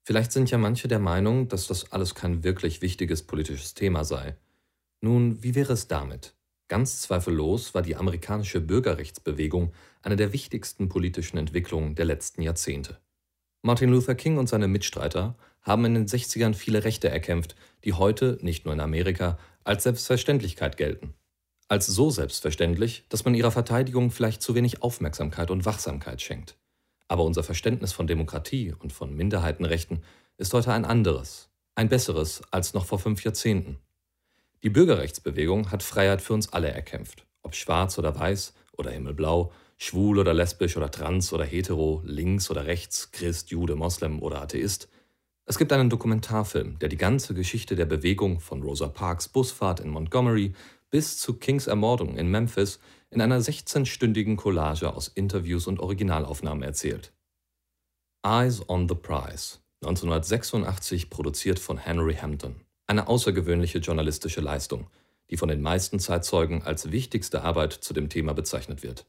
Vielleicht 0.05 0.33
sind 0.33 0.51
ja 0.51 0.59
manche 0.59 0.89
der 0.89 0.99
Meinung, 0.99 1.47
dass 1.47 1.69
das 1.69 1.93
alles 1.93 2.17
kein 2.17 2.43
wirklich 2.43 2.83
wichtiges 2.83 3.23
politisches 3.23 3.75
Thema 3.75 4.05
sei. 4.05 4.37
Nun, 5.01 5.41
wie 5.41 5.55
wäre 5.55 5.75
es 5.75 5.87
damit? 5.87 6.35
Ganz 6.67 7.03
zweifellos 7.03 7.73
war 7.73 7.83
die 7.83 7.95
amerikanische 7.95 8.61
Bürgerrechtsbewegung 8.61 9.73
eine 10.03 10.17
der 10.17 10.33
wichtigsten 10.33 10.89
politischen 10.89 11.37
Entwicklungen 11.37 11.95
der 11.95 12.05
letzten 12.05 12.43
Jahrzehnte. 12.43 12.99
Martin 13.63 13.91
Luther 13.91 14.17
King 14.17 14.37
und 14.37 14.49
seine 14.49 14.67
Mitstreiter 14.67 15.37
haben 15.63 15.85
in 15.85 15.95
den 15.95 16.09
60ern 16.09 16.55
viele 16.55 16.83
Rechte 16.83 17.11
erkämpft, 17.11 17.55
die 17.85 17.93
heute, 17.93 18.39
nicht 18.43 18.65
nur 18.65 18.75
in 18.75 18.81
Amerika, 18.81 19.39
als 19.63 19.85
Selbstverständlichkeit 19.85 20.77
gelten. 20.77 21.15
Als 21.69 21.87
so 21.87 22.11
selbstverständlich, 22.11 23.05
dass 23.09 23.25
man 23.25 23.37
ihrer 23.37 23.53
Verteidigung 23.53 24.11
vielleicht 24.11 24.43
zu 24.43 24.57
wenig 24.57 24.83
Aufmerksamkeit 24.83 25.53
und 25.53 25.65
Wachsamkeit 25.65 26.21
schenkt. 26.21 26.59
Aber 27.15 27.23
unser 27.23 27.45
Verständnis 27.45 27.93
von 27.93 28.09
Demokratie 28.09 28.75
und 28.77 28.93
von 28.93 29.15
Minderheitenrechten 29.15 30.03
ist 30.37 30.53
heute 30.53 30.73
ein 30.73 30.85
anderes, 30.85 31.49
ein 31.77 31.89
besseres 31.89 32.43
als 32.51 32.75
noch 32.75 32.87
vor 32.87 32.99
fünf 32.99 33.23
Jahrzehnten. 33.23 33.79
Die 34.65 34.69
Bürgerrechtsbewegung 34.69 35.71
hat 35.71 35.85
Freiheit 35.85 36.21
für 36.21 36.33
uns 36.33 36.53
alle 36.53 36.73
erkämpft, 36.73 37.25
ob 37.43 37.55
schwarz 37.55 38.01
oder 38.01 38.19
weiß 38.19 38.53
oder 38.77 38.91
himmelblau, 38.91 39.53
schwul 39.77 40.19
oder 40.19 40.35
lesbisch 40.35 40.77
oder 40.77 40.91
trans 40.91 41.33
oder 41.33 41.45
hetero, 41.45 42.03
links 42.05 42.51
oder 42.51 42.67
rechts, 42.67 43.13
Christ, 43.13 43.51
Jude, 43.51 43.77
Moslem 43.77 44.21
oder 44.21 44.43
Atheist. 44.43 44.89
Es 45.47 45.57
gibt 45.57 45.73
einen 45.73 45.91
Dokumentarfilm, 45.91 46.81
der 46.81 46.89
die 46.89 46.97
ganze 46.97 47.33
Geschichte 47.33 47.77
der 47.77 47.87
Bewegung 47.87 48.41
von 48.41 48.61
Rosa 48.61 48.89
Parks 48.89 49.29
Busfahrt 49.29 49.79
in 49.79 49.91
Montgomery 49.91 50.53
bis 50.91 51.17
zu 51.17 51.35
Kings 51.35 51.69
Ermordung 51.69 52.17
in 52.17 52.29
Memphis 52.29 52.81
in 53.15 53.21
einer 53.21 53.41
16-stündigen 53.41 54.37
Collage 54.37 54.93
aus 54.93 55.09
Interviews 55.09 55.69
und 55.69 55.79
Originalaufnahmen 55.79 56.65
erzählt. 56.65 57.13
Eyes 58.27 58.69
on 58.69 58.89
the 58.89 58.95
Prize, 58.95 59.59
1986 59.83 61.11
produziert 61.11 61.59
von 61.59 61.79
Henry 61.79 62.17
Hampton. 62.17 62.57
Eine 62.87 63.07
außergewöhnliche 63.07 63.79
journalistische 63.79 64.41
Leistung, 64.41 64.89
die 65.31 65.37
von 65.37 65.49
den 65.49 65.63
meisten 65.63 66.01
Zeitzeugen 66.01 66.63
als 66.63 66.91
wichtigste 66.91 67.43
Arbeit 67.43 67.73
zu 67.73 67.95
dem 67.95 68.09
Thema 68.09 68.35
bezeichnet 68.35 68.83
wird. 68.83 69.07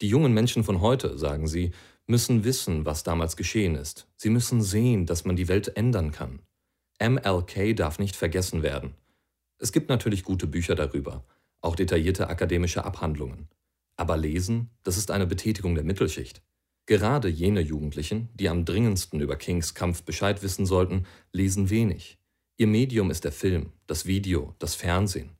Die 0.00 0.08
jungen 0.08 0.34
Menschen 0.34 0.64
von 0.64 0.80
heute, 0.80 1.16
sagen 1.16 1.46
sie, 1.46 1.70
müssen 2.06 2.44
wissen, 2.44 2.84
was 2.84 3.04
damals 3.04 3.36
geschehen 3.36 3.76
ist. 3.76 4.08
Sie 4.16 4.30
müssen 4.30 4.62
sehen, 4.62 5.06
dass 5.06 5.24
man 5.24 5.36
die 5.36 5.48
Welt 5.48 5.76
ändern 5.76 6.10
kann. 6.10 6.40
MLK 7.00 7.76
darf 7.76 7.98
nicht 7.98 8.16
vergessen 8.16 8.62
werden. 8.62 8.94
Es 9.58 9.72
gibt 9.72 9.88
natürlich 9.88 10.24
gute 10.24 10.46
Bücher 10.46 10.74
darüber, 10.74 11.24
auch 11.64 11.76
detaillierte 11.76 12.28
akademische 12.28 12.84
Abhandlungen. 12.84 13.48
Aber 13.96 14.16
lesen, 14.16 14.70
das 14.82 14.96
ist 14.96 15.10
eine 15.10 15.26
Betätigung 15.26 15.74
der 15.74 15.84
Mittelschicht. 15.84 16.42
Gerade 16.86 17.28
jene 17.28 17.60
Jugendlichen, 17.60 18.28
die 18.34 18.48
am 18.48 18.64
dringendsten 18.64 19.20
über 19.20 19.36
Kings 19.36 19.74
Kampf 19.74 20.02
Bescheid 20.02 20.42
wissen 20.42 20.66
sollten, 20.66 21.06
lesen 21.32 21.70
wenig. 21.70 22.18
Ihr 22.56 22.66
Medium 22.66 23.10
ist 23.10 23.24
der 23.24 23.32
Film, 23.32 23.72
das 23.86 24.06
Video, 24.06 24.54
das 24.58 24.74
Fernsehen. 24.74 25.30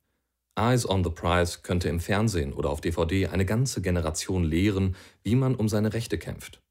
Eyes 0.56 0.88
on 0.88 1.02
the 1.04 1.10
Prize 1.10 1.58
könnte 1.62 1.88
im 1.88 2.00
Fernsehen 2.00 2.52
oder 2.52 2.70
auf 2.70 2.80
DVD 2.80 3.26
eine 3.26 3.44
ganze 3.44 3.82
Generation 3.82 4.44
lehren, 4.44 4.96
wie 5.22 5.34
man 5.34 5.54
um 5.54 5.68
seine 5.68 5.92
Rechte 5.92 6.16
kämpft. 6.16 6.62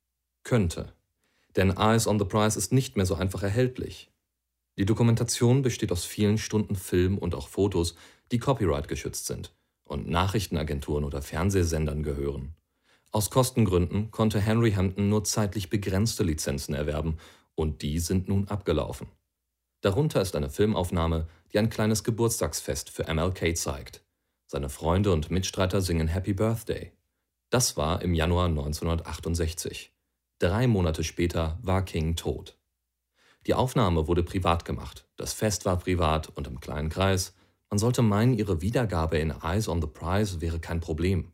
Könnte. 0.43 0.93
Denn 1.55 1.77
Eyes 1.77 2.07
on 2.07 2.17
the 2.17 2.25
Prize 2.25 2.57
ist 2.57 2.71
nicht 2.71 2.95
mehr 2.95 3.05
so 3.05 3.15
einfach 3.15 3.43
erhältlich. 3.43 4.09
Die 4.77 4.85
Dokumentation 4.85 5.61
besteht 5.61 5.91
aus 5.91 6.05
vielen 6.05 6.37
Stunden 6.37 6.75
Film 6.75 7.17
und 7.17 7.35
auch 7.35 7.47
Fotos, 7.47 7.95
die 8.31 8.39
Copyright 8.39 8.87
geschützt 8.87 9.27
sind 9.27 9.53
und 9.83 10.09
Nachrichtenagenturen 10.09 11.03
oder 11.03 11.21
Fernsehsendern 11.21 12.01
gehören. 12.01 12.55
Aus 13.11 13.29
Kostengründen 13.29 14.09
konnte 14.09 14.39
Henry 14.39 14.71
Hampton 14.71 15.09
nur 15.09 15.23
zeitlich 15.23 15.69
begrenzte 15.69 16.23
Lizenzen 16.23 16.73
erwerben 16.73 17.17
und 17.53 17.83
die 17.83 17.99
sind 17.99 18.27
nun 18.27 18.47
abgelaufen. 18.47 19.07
Darunter 19.81 20.21
ist 20.21 20.35
eine 20.35 20.49
Filmaufnahme, 20.49 21.27
die 21.51 21.59
ein 21.59 21.69
kleines 21.69 22.03
Geburtstagsfest 22.03 22.89
für 22.89 23.13
MLK 23.13 23.55
zeigt. 23.55 24.03
Seine 24.47 24.69
Freunde 24.69 25.11
und 25.11 25.29
Mitstreiter 25.29 25.81
singen 25.81 26.07
Happy 26.07 26.33
Birthday. 26.33 26.91
Das 27.51 27.77
war 27.77 28.01
im 28.01 28.15
Januar 28.15 28.47
1968. 28.47 29.93
Drei 30.39 30.65
Monate 30.65 31.03
später 31.03 31.59
war 31.61 31.83
King 31.85 32.15
tot. 32.15 32.57
Die 33.45 33.53
Aufnahme 33.53 34.07
wurde 34.07 34.23
privat 34.23 34.63
gemacht, 34.63 35.05
das 35.17 35.33
Fest 35.33 35.65
war 35.65 35.77
privat 35.77 36.29
und 36.35 36.47
im 36.47 36.59
kleinen 36.61 36.89
Kreis. 36.89 37.33
Man 37.69 37.77
sollte 37.77 38.01
meinen, 38.01 38.33
ihre 38.33 38.61
Wiedergabe 38.61 39.17
in 39.17 39.31
Eyes 39.31 39.67
on 39.67 39.81
the 39.81 39.87
Prize 39.87 40.39
wäre 40.39 40.59
kein 40.59 40.79
Problem. 40.79 41.31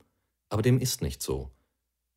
Aber 0.50 0.62
dem 0.62 0.80
ist 0.80 1.02
nicht 1.02 1.22
so. 1.22 1.52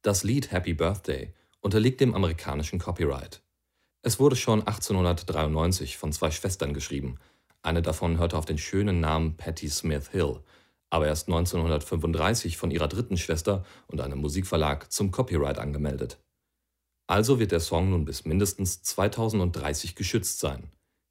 Das 0.01 0.25
Lied 0.25 0.51
Happy 0.51 0.73
Birthday 0.73 1.33
unterliegt 1.61 2.01
dem 2.01 2.15
amerikanischen 2.15 2.79
Copyright. 2.79 3.43
Es 4.01 4.19
wurde 4.19 4.35
schon 4.35 4.61
1893 4.61 5.99
von 5.99 6.13
zwei 6.13 6.31
Schwestern 6.31 6.73
geschrieben. 6.73 7.19
Eine 7.63 7.83
davon 7.83 8.19
hörte 8.19 8.37
auf 8.37 8.47
den 8.47 8.59
schönen 8.59 8.99
Namen 9.01 9.37
Patti 9.37 9.69
Smith 9.69 10.09
Hill, 10.09 10.41
aber 10.91 11.07
erst 11.07 11.29
1935 11.29 12.57
von 12.57 12.71
ihrer 12.71 12.89
dritten 12.89 13.17
Schwester 13.17 13.65
und 13.87 14.01
einem 14.01 14.19
Musikverlag 14.19 14.91
zum 14.91 15.11
Copyright 15.11 15.59
angemeldet. 15.59 16.19
Also 17.13 17.39
wird 17.39 17.53
der 17.53 17.61
Song 17.61 17.91
nun 17.91 18.07
bis 18.07 18.25
mindestens 18.25 18.83
2030 18.85 19.97
geschützt 19.97 20.41
sein. 20.41 20.71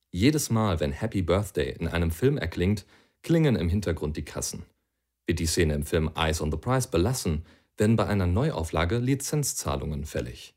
Jedes 0.09 0.49
Mal, 0.49 0.79
wenn 0.79 0.91
Happy 0.91 1.21
Birthday 1.21 1.75
in 1.79 1.87
einem 1.87 2.09
Film 2.09 2.39
erklingt, 2.39 2.87
klingen 3.21 3.55
im 3.55 3.69
Hintergrund 3.69 4.17
die 4.17 4.25
Kassen. 4.25 4.65
Wird 5.27 5.37
die 5.37 5.45
Szene 5.45 5.75
im 5.75 5.83
Film 5.83 6.09
Eyes 6.15 6.41
on 6.41 6.49
the 6.49 6.57
Prize 6.57 6.87
belassen, 6.87 7.45
werden 7.77 7.97
bei 7.97 8.07
einer 8.07 8.25
Neuauflage 8.25 8.97
Lizenzzahlungen 8.97 10.05
fällig. 10.05 10.55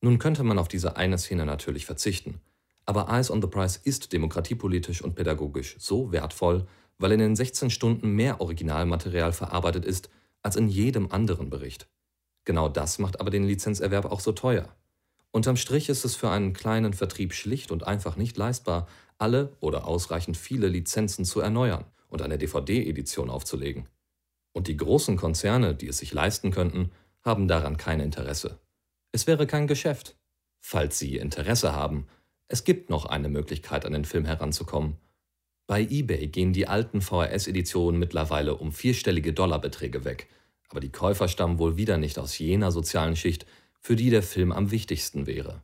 Nun 0.00 0.20
könnte 0.20 0.44
man 0.44 0.60
auf 0.60 0.68
diese 0.68 0.96
eine 0.96 1.18
Szene 1.18 1.44
natürlich 1.44 1.84
verzichten, 1.84 2.40
aber 2.84 3.08
Eyes 3.08 3.32
on 3.32 3.42
the 3.42 3.48
Prize 3.48 3.80
ist 3.82 4.12
demokratiepolitisch 4.12 5.02
und 5.02 5.16
pädagogisch 5.16 5.74
so 5.80 6.12
wertvoll, 6.12 6.68
weil 6.98 7.10
in 7.10 7.18
den 7.18 7.34
16 7.34 7.68
Stunden 7.68 8.10
mehr 8.12 8.40
Originalmaterial 8.40 9.32
verarbeitet 9.32 9.84
ist 9.84 10.08
als 10.42 10.54
in 10.54 10.68
jedem 10.68 11.10
anderen 11.10 11.50
Bericht. 11.50 11.88
Genau 12.46 12.70
das 12.70 12.98
macht 12.98 13.20
aber 13.20 13.28
den 13.28 13.44
Lizenzerwerb 13.44 14.06
auch 14.06 14.20
so 14.20 14.32
teuer. 14.32 14.74
Unterm 15.32 15.56
Strich 15.56 15.90
ist 15.90 16.06
es 16.06 16.16
für 16.16 16.30
einen 16.30 16.54
kleinen 16.54 16.94
Vertrieb 16.94 17.34
schlicht 17.34 17.70
und 17.70 17.86
einfach 17.86 18.16
nicht 18.16 18.38
leistbar, 18.38 18.88
alle 19.18 19.52
oder 19.60 19.86
ausreichend 19.86 20.38
viele 20.38 20.68
Lizenzen 20.68 21.26
zu 21.26 21.40
erneuern 21.40 21.84
und 22.08 22.22
eine 22.22 22.38
DVD-Edition 22.38 23.28
aufzulegen. 23.28 23.88
Und 24.52 24.68
die 24.68 24.76
großen 24.76 25.16
Konzerne, 25.16 25.74
die 25.74 25.88
es 25.88 25.98
sich 25.98 26.14
leisten 26.14 26.52
könnten, 26.52 26.92
haben 27.22 27.48
daran 27.48 27.76
kein 27.76 28.00
Interesse. 28.00 28.58
Es 29.12 29.26
wäre 29.26 29.46
kein 29.46 29.66
Geschäft. 29.66 30.16
Falls 30.60 30.98
Sie 30.98 31.16
Interesse 31.16 31.72
haben, 31.72 32.06
es 32.48 32.64
gibt 32.64 32.90
noch 32.90 33.06
eine 33.06 33.28
Möglichkeit, 33.28 33.84
an 33.84 33.92
den 33.92 34.04
Film 34.04 34.24
heranzukommen. 34.24 34.96
Bei 35.66 35.82
eBay 35.82 36.28
gehen 36.28 36.52
die 36.52 36.68
alten 36.68 37.00
VHS-Editionen 37.00 37.98
mittlerweile 37.98 38.54
um 38.54 38.72
vierstellige 38.72 39.32
Dollarbeträge 39.32 40.04
weg, 40.04 40.28
aber 40.68 40.80
die 40.80 40.92
Käufer 40.92 41.28
stammen 41.28 41.58
wohl 41.58 41.76
wieder 41.76 41.98
nicht 41.98 42.18
aus 42.18 42.38
jener 42.38 42.72
sozialen 42.72 43.16
Schicht, 43.16 43.46
für 43.80 43.96
die 43.96 44.10
der 44.10 44.22
Film 44.22 44.52
am 44.52 44.70
wichtigsten 44.70 45.26
wäre. 45.26 45.62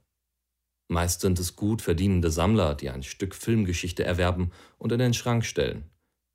Meist 0.89 1.23
sind 1.23 1.39
es 1.39 1.57
gut 1.57 1.83
verdienende 1.83 2.31
Sammler, 2.31 2.75
die 2.75 2.91
ein 2.91 3.03
Stück 3.03 3.35
Filmgeschichte 3.35 4.05
erwerben 4.05 4.53
und 4.79 4.93
in 4.93 4.99
den 4.99 5.15
Schrank 5.15 5.45
stellen. 5.45 5.91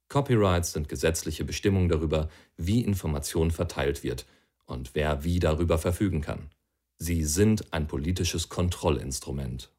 Copyrights 0.09 0.71
sind 0.71 0.89
gesetzliche 0.89 1.43
Bestimmungen 1.43 1.89
darüber, 1.89 2.29
wie 2.55 2.81
Information 2.81 3.51
verteilt 3.51 4.03
wird 4.03 4.25
und 4.65 4.95
wer 4.95 5.23
wie 5.23 5.39
darüber 5.39 5.77
verfügen 5.77 6.21
kann. 6.21 6.49
Sie 6.97 7.23
sind 7.23 7.71
ein 7.73 7.87
politisches 7.87 8.49
Kontrollinstrument. 8.49 9.71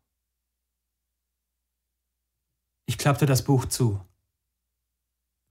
Ich 2.87 2.97
klappte 2.97 3.27
das 3.27 3.43
Buch 3.43 3.67
zu. 3.67 4.01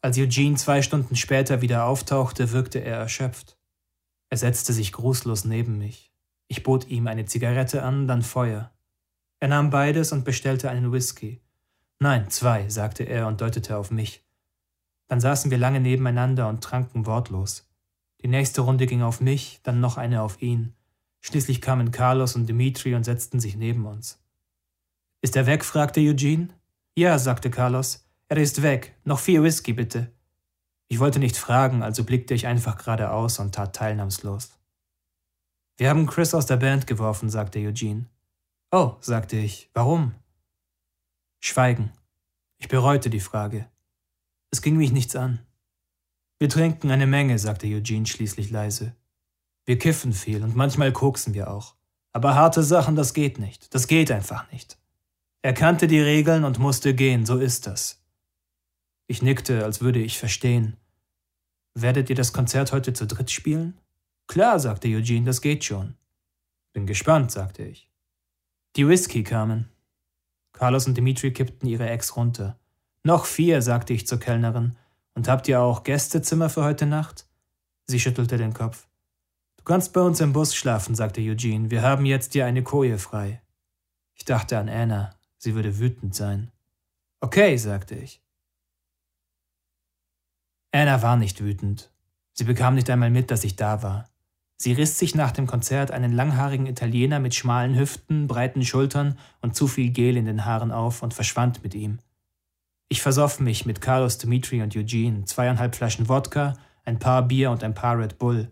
Als 0.02 0.18
Eugene 0.18 0.56
zwei 0.56 0.82
Stunden 0.82 1.16
später 1.16 1.62
wieder 1.62 1.86
auftauchte, 1.86 2.52
wirkte 2.52 2.80
er 2.80 2.98
erschöpft. 2.98 3.58
Er 4.30 4.38
setzte 4.38 4.74
sich 4.74 4.92
grußlos 4.92 5.46
neben 5.46 5.78
mich. 5.78 6.14
Ich 6.48 6.64
bot 6.64 6.88
ihm 6.88 7.08
eine 7.08 7.26
Zigarette 7.26 7.84
an, 7.84 8.08
dann 8.08 8.22
Feuer. 8.22 8.72
Er 9.40 9.48
nahm 9.48 9.70
beides 9.70 10.12
und 10.12 10.26
bestellte 10.26 10.70
einen 10.70 10.92
Whisky. 10.92 11.42
Nein, 12.00 12.30
zwei, 12.30 12.70
sagte 12.70 13.04
er 13.04 13.28
und 13.28 13.42
deutete 13.42 13.78
auf 13.78 13.92
mich. 13.92 14.24
Dann 15.08 15.20
saßen 15.20 15.52
wir 15.52 15.58
lange 15.58 15.80
nebeneinander 15.80 16.48
und 16.48 16.64
tranken 16.64 17.06
wortlos. 17.06 17.68
Die 18.22 18.28
nächste 18.28 18.62
Runde 18.62 18.88
ging 18.88 19.02
auf 19.02 19.22
mich, 19.22 19.62
dann 19.64 19.80
noch 19.80 19.98
eine 19.98 20.22
auf 20.22 20.42
ihn. 20.42 20.74
Schließlich 21.22 21.62
kamen 21.62 21.92
Carlos 21.92 22.36
und 22.36 22.48
Dimitri 22.48 22.96
und 22.96 23.04
setzten 23.04 23.40
sich 23.40 23.56
neben 23.56 23.86
uns. 23.86 24.20
Ist 25.22 25.36
er 25.36 25.46
weg? 25.46 25.66
fragte 25.66 26.00
Eugene. 26.00 26.50
Ja, 26.96 27.20
sagte 27.20 27.50
Carlos. 27.50 28.07
Er 28.30 28.38
ist 28.38 28.62
weg. 28.62 28.96
Noch 29.04 29.20
vier 29.20 29.44
Whisky, 29.44 29.74
bitte. 29.74 30.12
Ich 30.90 31.00
wollte 31.00 31.20
nicht 31.20 31.38
fragen, 31.38 31.84
also 31.84 32.04
blickte 32.04 32.34
ich 32.34 32.48
einfach 32.48 32.78
geradeaus 32.78 33.40
und 33.40 33.56
tat 33.56 33.76
teilnahmslos. 33.76 34.52
Wir 35.78 35.90
haben 35.90 36.08
Chris 36.08 36.34
aus 36.34 36.46
der 36.46 36.58
Band 36.58 36.88
geworfen, 36.88 37.30
sagte 37.30 37.60
Eugene. 37.60 38.06
Oh, 38.72 38.96
sagte 39.00 39.38
ich. 39.38 39.70
Warum? 39.74 40.16
Schweigen. 41.40 41.92
Ich 42.58 42.68
bereute 42.68 43.10
die 43.10 43.20
Frage. 43.20 43.70
Es 44.52 44.62
ging 44.62 44.78
mich 44.78 44.92
nichts 44.92 45.16
an. 45.16 45.40
Wir 46.40 46.50
trinken 46.50 46.92
eine 46.92 47.08
Menge, 47.08 47.40
sagte 47.40 47.68
Eugene 47.68 48.06
schließlich 48.06 48.50
leise. 48.50 48.96
Wir 49.66 49.78
kiffen 49.78 50.14
viel 50.14 50.44
und 50.44 50.56
manchmal 50.56 50.92
koksen 50.92 51.34
wir 51.34 51.52
auch. 51.52 51.76
Aber 52.14 52.36
harte 52.36 52.64
Sachen, 52.64 52.96
das 52.96 53.14
geht 53.14 53.38
nicht. 53.38 53.74
Das 53.76 53.88
geht 53.88 54.12
einfach 54.12 54.52
nicht. 54.52 54.78
Er 55.42 55.54
kannte 55.54 55.88
die 55.88 56.00
Regeln 56.00 56.44
und 56.44 56.60
musste 56.60 56.94
gehen, 56.94 57.26
so 57.26 57.38
ist 57.38 57.68
das. 57.68 57.97
Ich 59.08 59.22
nickte, 59.22 59.64
als 59.64 59.82
würde 59.82 60.00
ich 60.00 60.20
verstehen. 60.20 60.78
Werdet 61.74 62.10
ihr 62.10 62.16
das 62.16 62.34
Konzert 62.34 62.72
heute 62.72 62.94
zu 62.94 63.08
dritt 63.08 63.32
spielen? 63.32 63.78
Klar, 64.28 64.60
sagte 64.60 64.88
Eugene, 64.90 65.26
das 65.26 65.42
geht 65.42 65.64
schon. 65.64 65.96
Bin 66.74 66.86
gespannt, 66.86 67.32
sagte 67.32 67.64
ich. 67.64 67.90
Die 68.76 68.88
Whisky 68.88 69.24
kamen. 69.24 69.70
Carlos 70.52 70.88
und 70.88 70.98
Dimitri 70.98 71.32
kippten 71.32 71.68
ihre 71.68 71.90
Ex 71.90 72.16
runter. 72.16 72.60
Noch 73.04 73.26
vier, 73.26 73.62
sagte 73.62 73.94
ich 73.94 74.08
zur 74.08 74.20
Kellnerin. 74.20 74.76
Und 75.14 75.28
habt 75.28 75.48
ihr 75.48 75.62
auch 75.62 75.84
Gästezimmer 75.84 76.50
für 76.50 76.64
heute 76.64 76.86
Nacht? 76.86 77.26
Sie 77.86 78.00
schüttelte 78.00 78.38
den 78.38 78.54
Kopf 78.54 78.88
kannst 79.68 79.92
bei 79.92 80.00
uns 80.00 80.22
im 80.22 80.32
Bus 80.32 80.56
schlafen, 80.56 80.96
sagte 80.96 81.20
Eugene. 81.20 81.70
Wir 81.70 81.82
haben 81.82 82.06
jetzt 82.06 82.32
hier 82.32 82.46
eine 82.46 82.64
Koje 82.64 82.98
frei. 82.98 83.42
Ich 84.16 84.24
dachte 84.24 84.58
an 84.58 84.70
Anna. 84.70 85.14
Sie 85.38 85.56
würde 85.56 85.78
wütend 85.78 86.16
sein. 86.16 86.52
Okay, 87.20 87.58
sagte 87.58 87.96
ich. 87.96 88.22
Anna 90.78 91.02
war 91.02 91.18
nicht 91.18 91.44
wütend. 91.44 91.90
Sie 92.34 92.44
bekam 92.44 92.76
nicht 92.76 92.88
einmal 92.92 93.10
mit, 93.10 93.32
dass 93.32 93.44
ich 93.44 93.56
da 93.56 93.82
war. 93.82 94.06
Sie 94.58 94.74
riss 94.74 95.00
sich 95.00 95.16
nach 95.16 95.32
dem 95.32 95.48
Konzert 95.48 95.90
einen 95.90 96.12
langhaarigen 96.12 96.68
Italiener 96.68 97.20
mit 97.20 97.34
schmalen 97.34 97.76
Hüften, 97.76 98.28
breiten 98.28 98.64
Schultern 98.64 99.18
und 99.42 99.56
zu 99.56 99.68
viel 99.68 99.90
Gel 99.90 100.18
in 100.18 100.26
den 100.26 100.46
Haaren 100.46 100.72
auf 100.72 101.02
und 101.02 101.16
verschwand 101.16 101.64
mit 101.64 101.74
ihm. 101.74 101.98
Ich 102.90 103.02
versoff 103.02 103.40
mich 103.40 103.66
mit 103.66 103.82
Carlos, 103.82 104.20
Dimitri 104.20 104.62
und 104.62 104.76
Eugene, 104.76 105.26
zweieinhalb 105.26 105.76
Flaschen 105.76 106.10
Wodka, 106.10 106.54
ein 106.86 107.00
paar 107.00 107.24
Bier 107.24 107.50
und 107.50 107.64
ein 107.64 107.74
paar 107.74 107.98
Red 107.98 108.20
Bull. 108.20 108.52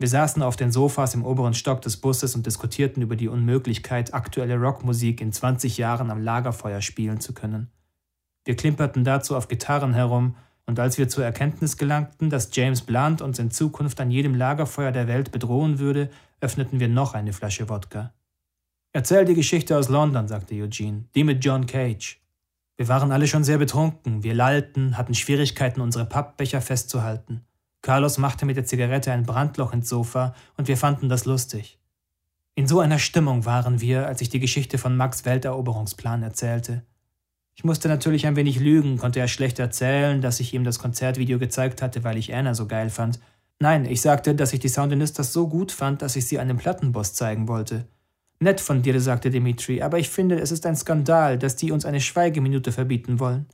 Wir 0.00 0.08
saßen 0.08 0.42
auf 0.42 0.56
den 0.56 0.72
Sofas 0.72 1.14
im 1.14 1.24
oberen 1.24 1.54
Stock 1.54 1.82
des 1.82 1.98
Busses 1.98 2.34
und 2.34 2.46
diskutierten 2.46 3.00
über 3.00 3.14
die 3.14 3.28
Unmöglichkeit, 3.28 4.12
aktuelle 4.12 4.56
Rockmusik 4.56 5.20
in 5.20 5.32
20 5.32 5.78
Jahren 5.78 6.10
am 6.10 6.20
Lagerfeuer 6.20 6.80
spielen 6.80 7.20
zu 7.20 7.32
können. 7.32 7.70
Wir 8.44 8.56
klimperten 8.56 9.04
dazu 9.04 9.36
auf 9.36 9.46
Gitarren 9.46 9.94
herum 9.94 10.34
und 10.66 10.78
als 10.78 10.98
wir 10.98 11.08
zur 11.08 11.24
Erkenntnis 11.24 11.76
gelangten, 11.76 12.30
dass 12.30 12.50
James 12.52 12.82
Blunt 12.82 13.22
uns 13.22 13.38
in 13.38 13.50
Zukunft 13.50 14.00
an 14.00 14.10
jedem 14.10 14.34
Lagerfeuer 14.34 14.92
der 14.92 15.08
Welt 15.08 15.32
bedrohen 15.32 15.78
würde, 15.78 16.10
öffneten 16.40 16.80
wir 16.80 16.88
noch 16.88 17.14
eine 17.14 17.32
Flasche 17.32 17.68
Wodka. 17.68 18.12
Erzähl 18.92 19.24
die 19.24 19.34
Geschichte 19.34 19.76
aus 19.76 19.88
London, 19.88 20.26
sagte 20.26 20.54
Eugene, 20.54 21.04
die 21.14 21.24
mit 21.24 21.44
John 21.44 21.66
Cage. 21.66 22.20
Wir 22.76 22.88
waren 22.88 23.12
alle 23.12 23.28
schon 23.28 23.44
sehr 23.44 23.58
betrunken, 23.58 24.22
wir 24.22 24.34
lallten, 24.34 24.96
hatten 24.96 25.14
Schwierigkeiten, 25.14 25.80
unsere 25.80 26.06
Pappbecher 26.06 26.60
festzuhalten. 26.60 27.44
Carlos 27.82 28.18
machte 28.18 28.46
mit 28.46 28.56
der 28.56 28.64
Zigarette 28.64 29.12
ein 29.12 29.24
Brandloch 29.24 29.72
ins 29.72 29.88
Sofa 29.88 30.34
und 30.56 30.68
wir 30.68 30.76
fanden 30.76 31.08
das 31.08 31.24
lustig. 31.24 31.78
In 32.54 32.66
so 32.66 32.80
einer 32.80 32.98
Stimmung 32.98 33.44
waren 33.44 33.80
wir, 33.80 34.06
als 34.06 34.20
ich 34.20 34.28
die 34.28 34.40
Geschichte 34.40 34.76
von 34.76 34.96
Max 34.96 35.24
Welteroberungsplan 35.24 36.22
erzählte. 36.22 36.84
Ich 37.60 37.64
musste 37.64 37.88
natürlich 37.88 38.26
ein 38.26 38.36
wenig 38.36 38.58
lügen, 38.58 38.96
konnte 38.96 39.20
er 39.20 39.28
schlecht 39.28 39.58
erzählen, 39.58 40.22
dass 40.22 40.40
ich 40.40 40.54
ihm 40.54 40.64
das 40.64 40.78
Konzertvideo 40.78 41.38
gezeigt 41.38 41.82
hatte, 41.82 42.04
weil 42.04 42.16
ich 42.16 42.34
Anna 42.34 42.54
so 42.54 42.66
geil 42.66 42.88
fand. 42.88 43.20
Nein, 43.58 43.84
ich 43.84 44.00
sagte, 44.00 44.34
dass 44.34 44.54
ich 44.54 44.60
die 44.60 44.70
Soundinistas 44.70 45.34
so 45.34 45.46
gut 45.46 45.70
fand, 45.70 46.00
dass 46.00 46.16
ich 46.16 46.26
sie 46.26 46.38
einem 46.38 46.56
Plattenboss 46.56 47.12
zeigen 47.12 47.48
wollte. 47.48 47.86
Nett 48.38 48.62
von 48.62 48.80
dir, 48.80 48.98
sagte 48.98 49.28
Dimitri, 49.28 49.82
aber 49.82 49.98
ich 49.98 50.08
finde, 50.08 50.40
es 50.40 50.52
ist 50.52 50.64
ein 50.64 50.74
Skandal, 50.74 51.36
dass 51.36 51.56
die 51.56 51.70
uns 51.70 51.84
eine 51.84 52.00
Schweigeminute 52.00 52.72
verbieten 52.72 53.20
wollen. 53.20 53.44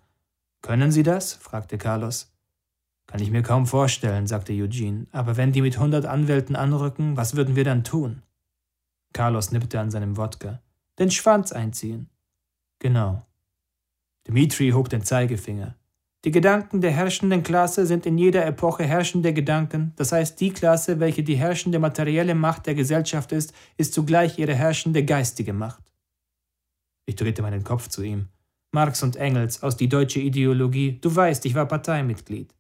Können 0.62 0.92
sie 0.92 1.02
das? 1.02 1.34
fragte 1.34 1.76
Carlos. 1.76 2.32
Kann 3.08 3.20
ich 3.20 3.32
mir 3.32 3.42
kaum 3.42 3.66
vorstellen, 3.66 4.28
sagte 4.28 4.52
Eugene, 4.52 5.08
aber 5.10 5.36
wenn 5.36 5.50
die 5.50 5.62
mit 5.62 5.80
hundert 5.80 6.06
Anwälten 6.06 6.54
anrücken, 6.54 7.16
was 7.16 7.34
würden 7.34 7.56
wir 7.56 7.64
dann 7.64 7.82
tun? 7.82 8.22
Carlos 9.12 9.50
nippte 9.50 9.80
an 9.80 9.90
seinem 9.90 10.16
Wodka. 10.16 10.62
Den 10.96 11.10
Schwanz 11.10 11.50
einziehen. 11.50 12.08
Genau. 12.78 13.26
Dmitri 14.26 14.71
hob 14.71 14.88
den 14.88 15.02
Zeigefinger. 15.02 15.76
Die 16.25 16.33
Gedanken 16.33 16.80
der 16.80 16.90
herrschenden 16.90 17.45
Klasse 17.45 17.87
sind 17.87 18.04
in 18.04 18.18
jeder 18.18 18.45
Epoche 18.45 18.85
herrschende 18.85 19.33
Gedanken, 19.33 19.92
das 19.95 20.11
heißt 20.11 20.40
die 20.40 20.50
Klasse, 20.50 20.99
welche 20.99 21.23
die 21.23 21.37
herrschende 21.37 21.78
materielle 21.78 22.35
Macht 22.35 22.66
der 22.66 22.75
Gesellschaft 22.75 23.30
ist, 23.30 23.54
ist 23.76 23.95
zugleich 23.95 24.37
ihre 24.38 24.54
herrschende 24.54 25.04
geistige 25.04 25.52
Macht. 25.52 25.92
Ich 27.06 27.14
drehte 27.14 27.42
meinen 27.42 27.62
Kopf 27.62 27.88
zu 27.88 28.02
ihm. 28.02 28.26
Marx 28.73 29.04
und 29.04 29.14
Engels 29.14 29.62
aus 29.62 29.76
die 29.76 29.88
deutsche 29.88 30.18
Ideologie, 30.18 30.99
du 31.00 31.14
weißt, 31.14 31.47
ich 31.47 31.54
war 31.54 31.66
Parteimitglied. 31.66 32.52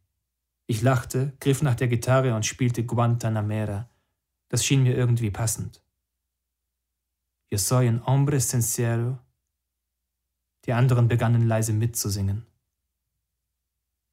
Ich 0.68 0.82
lachte, 0.82 1.32
griff 1.40 1.62
nach 1.62 1.74
der 1.74 1.88
Gitarre 1.88 2.34
und 2.34 2.46
spielte 2.46 2.84
Guantanamera. 2.84 3.88
Das 4.48 4.64
schien 4.64 4.84
mir 4.84 4.96
irgendwie 4.96 5.32
passend. 5.32 5.82
Yo 7.50 7.58
soy 7.58 7.88
un 7.88 8.04
hombre 8.06 8.40
sincero, 8.40 9.18
die 10.66 10.72
anderen 10.72 11.08
begannen 11.08 11.46
leise 11.46 11.72
mitzusingen. 11.72 12.46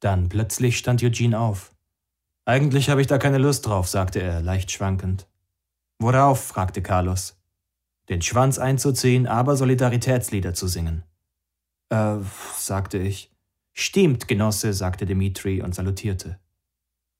Dann 0.00 0.28
plötzlich 0.28 0.78
stand 0.78 1.02
Eugene 1.02 1.38
auf. 1.38 1.74
Eigentlich 2.44 2.90
habe 2.90 3.00
ich 3.00 3.06
da 3.06 3.18
keine 3.18 3.38
Lust 3.38 3.66
drauf, 3.66 3.88
sagte 3.88 4.20
er, 4.20 4.42
leicht 4.42 4.70
schwankend. 4.70 5.26
Worauf? 5.98 6.44
fragte 6.44 6.82
Carlos. 6.82 7.40
Den 8.10 8.20
Schwanz 8.20 8.58
einzuziehen, 8.58 9.26
aber 9.26 9.56
Solidaritätslieder 9.56 10.52
zu 10.52 10.68
singen. 10.68 11.04
Äh, 11.88 12.16
sagte 12.56 12.98
ich. 12.98 13.30
Stimmt, 13.72 14.28
Genosse, 14.28 14.74
sagte 14.74 15.06
Dimitri 15.06 15.62
und 15.62 15.74
salutierte. 15.74 16.38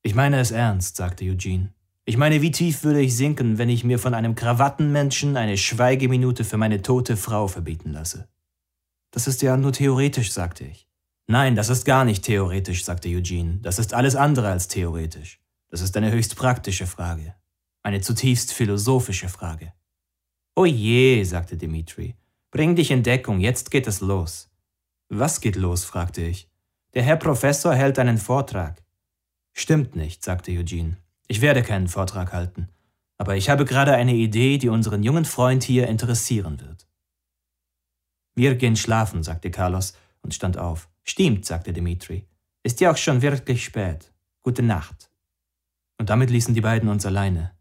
Ich 0.03 0.14
meine 0.14 0.38
es 0.38 0.50
ernst, 0.50 0.97
sagte 0.97 1.25
Eugene. 1.25 1.73
Ich 2.05 2.19
meine, 2.19 2.43
wie 2.43 2.50
tief 2.50 2.85
würde 2.85 3.00
ich 3.00 3.17
sinken, 3.17 3.57
wenn 3.57 3.71
ich 3.71 3.83
mir 3.83 3.99
von 3.99 4.12
einem 4.12 4.35
Krawattenmenschen 4.35 5.38
eine 5.38 5.57
Schweigeminute 5.57 6.44
für 6.44 6.59
meine 6.59 6.83
tote 6.83 7.16
Frau 7.16 7.49
verbieten 7.49 7.92
lasse? 7.92 8.29
Das 9.14 9.29
ist 9.29 9.42
ja 9.42 9.57
nur 9.57 9.72
theoretisch, 9.72 10.33
sagte 10.33 10.64
ich. 10.64 10.88
Nein, 11.29 11.55
das 11.55 11.68
ist 11.68 11.85
gar 11.85 12.05
nicht 12.05 12.24
theoretisch, 12.24 12.85
sagte 12.85 13.09
Eugene. 13.09 13.59
Das 13.62 13.79
ist 13.79 13.94
alles 13.94 14.16
andere 14.16 14.48
als 14.48 14.66
theoretisch. 14.66 15.38
Das 15.70 15.83
ist 15.83 15.96
eine 15.96 16.11
höchst 16.11 16.35
praktische 16.35 16.88
Frage. 16.88 17.37
Eine 17.85 18.00
zutiefst 18.00 18.53
philosophische 18.53 19.29
Frage. 19.29 19.72
Oh 20.57 20.64
je, 20.64 21.22
sagte 21.22 21.57
Dimitri. 21.57 22.16
Bring 22.50 22.74
dich 22.74 22.90
in 22.90 23.05
Deckung, 23.05 23.38
jetzt 23.38 23.70
geht 23.70 23.87
es 23.87 24.00
los. 24.00 24.50
Was 25.09 25.40
geht 25.40 25.55
los? 25.55 25.85
fragte 25.85 26.22
ich. 26.22 26.50
Der 26.94 27.05
Herr 27.05 27.16
Professor 27.16 27.72
hält 27.72 28.00
einen 28.00 28.18
Vortrag. 28.18 28.83
Stimmt 29.53 29.94
nicht, 29.94 30.24
sagte 30.24 30.50
Eugene. 30.50 30.96
Ich 31.29 31.40
werde 31.40 31.62
keinen 31.62 31.87
Vortrag 31.87 32.33
halten. 32.33 32.68
Aber 33.16 33.37
ich 33.37 33.48
habe 33.48 33.64
gerade 33.64 33.94
eine 33.94 34.14
Idee, 34.14 34.59
die 34.59 34.70
unseren 34.70 35.05
jungen 35.05 35.24
Freund 35.24 35.62
hier 35.62 35.87
interessieren 35.87 36.61
wird. 36.61 36.88
Wir 38.35 38.55
gehen 38.57 38.77
schlafen, 38.77 39.23
sagte 39.23 39.51
Carlos 39.51 39.94
und 40.23 40.35
stand 40.35 40.59
auf. 40.59 40.88
Stimmt, 41.05 41.44
sagte 41.44 41.73
Dimitri. 41.73 42.27
Ist 42.62 42.81
ja 42.81 42.90
auch 42.90 42.97
schon 42.97 43.23
wirklich 43.23 43.64
spät. 43.64 44.12
Gute 44.42 44.62
Nacht. 44.62 45.11
Und 45.99 46.11
damit 46.11 46.31
ließen 46.31 46.55
die 46.55 46.61
beiden 46.61 46.88
uns 46.88 47.07
alleine. 47.07 47.53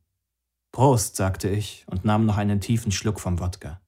Prost, 0.72 1.16
sagte 1.16 1.50
ich 1.50 1.86
und 1.88 2.04
nahm 2.04 2.26
noch 2.26 2.38
einen 2.38 2.60
tiefen 2.60 2.92
Schluck 2.92 3.20
vom 3.20 3.40
Wodka. 3.40 3.80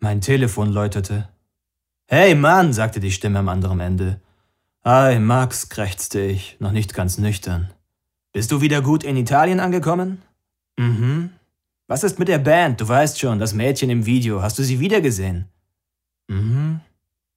Mein 0.00 0.20
Telefon 0.20 0.70
läutete. 0.70 1.28
Hey 2.06 2.34
Mann, 2.34 2.72
sagte 2.72 3.00
die 3.00 3.12
Stimme 3.12 3.40
am 3.40 3.48
anderen 3.48 3.80
Ende. 3.80 4.20
Ei, 4.82 5.18
Max, 5.18 5.68
krächzte 5.68 6.20
ich, 6.20 6.56
noch 6.60 6.72
nicht 6.72 6.94
ganz 6.94 7.18
nüchtern. 7.18 7.72
Bist 8.32 8.50
du 8.52 8.60
wieder 8.60 8.80
gut 8.80 9.04
in 9.04 9.16
Italien 9.16 9.60
angekommen? 9.60 10.22
Mhm, 10.78 11.30
was 11.88 12.04
ist 12.04 12.18
mit 12.18 12.28
der 12.28 12.38
Band? 12.38 12.80
Du 12.80 12.86
weißt 12.86 13.18
schon, 13.18 13.38
das 13.38 13.54
Mädchen 13.54 13.90
im 13.90 14.06
Video. 14.06 14.42
Hast 14.42 14.58
du 14.58 14.62
sie 14.62 14.78
wiedergesehen? 14.78 15.48
Mhm. 16.28 16.80